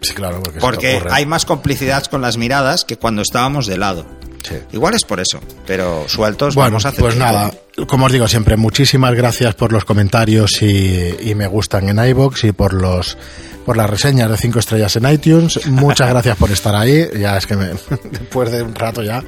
Sí, 0.00 0.14
claro, 0.14 0.42
porque, 0.60 1.02
hay 1.10 1.26
más 1.26 1.44
complicidad 1.44 2.04
con 2.06 2.20
las 2.22 2.36
miradas 2.36 2.84
que 2.84 2.96
cuando 2.96 3.22
estábamos 3.22 3.66
de 3.66 3.78
lado. 3.78 4.06
Sí. 4.48 4.54
Igual 4.72 4.94
es 4.94 5.04
por 5.04 5.18
eso, 5.18 5.40
pero 5.66 6.04
sueltos 6.08 6.54
Bueno, 6.54 6.70
vamos 6.70 6.86
a 6.86 6.90
hacer 6.90 7.00
pues 7.00 7.14
tiempo. 7.16 7.32
nada, 7.32 7.50
como 7.88 8.06
os 8.06 8.12
digo 8.12 8.28
siempre, 8.28 8.56
muchísimas 8.56 9.12
gracias 9.14 9.54
por 9.56 9.72
los 9.72 9.84
comentarios 9.84 10.62
y, 10.62 11.16
y 11.30 11.34
me 11.34 11.46
gustan 11.48 11.88
en 11.88 11.98
iBox 12.10 12.44
y 12.44 12.52
por 12.52 12.72
los 12.72 13.18
por 13.66 13.76
las 13.76 13.90
reseñas 13.90 14.30
de 14.30 14.36
5 14.38 14.60
estrellas 14.60 14.96
en 14.96 15.10
iTunes. 15.10 15.66
Muchas 15.66 16.08
gracias 16.08 16.38
por 16.38 16.50
estar 16.50 16.74
ahí. 16.74 17.06
Ya 17.20 17.36
es 17.36 17.46
que 17.46 17.54
me- 17.56 17.66
después 18.10 18.50
de 18.50 18.62
un 18.62 18.74
rato 18.74 19.02
ya 19.02 19.22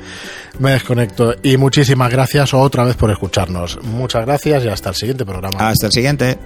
me 0.59 0.70
desconecto. 0.70 1.35
Y 1.42 1.59
muchísimas 1.59 2.11
gracias 2.11 2.54
otra 2.54 2.85
vez 2.85 2.96
por 2.96 3.11
escucharnos. 3.11 3.78
Muchas 3.83 4.24
gracias 4.24 4.64
y 4.64 4.68
hasta 4.68 4.90
el 4.90 4.94
siguiente 4.94 5.26
programa. 5.26 5.68
Hasta 5.68 5.87
el 5.88 5.92
siguiente. 5.92 6.38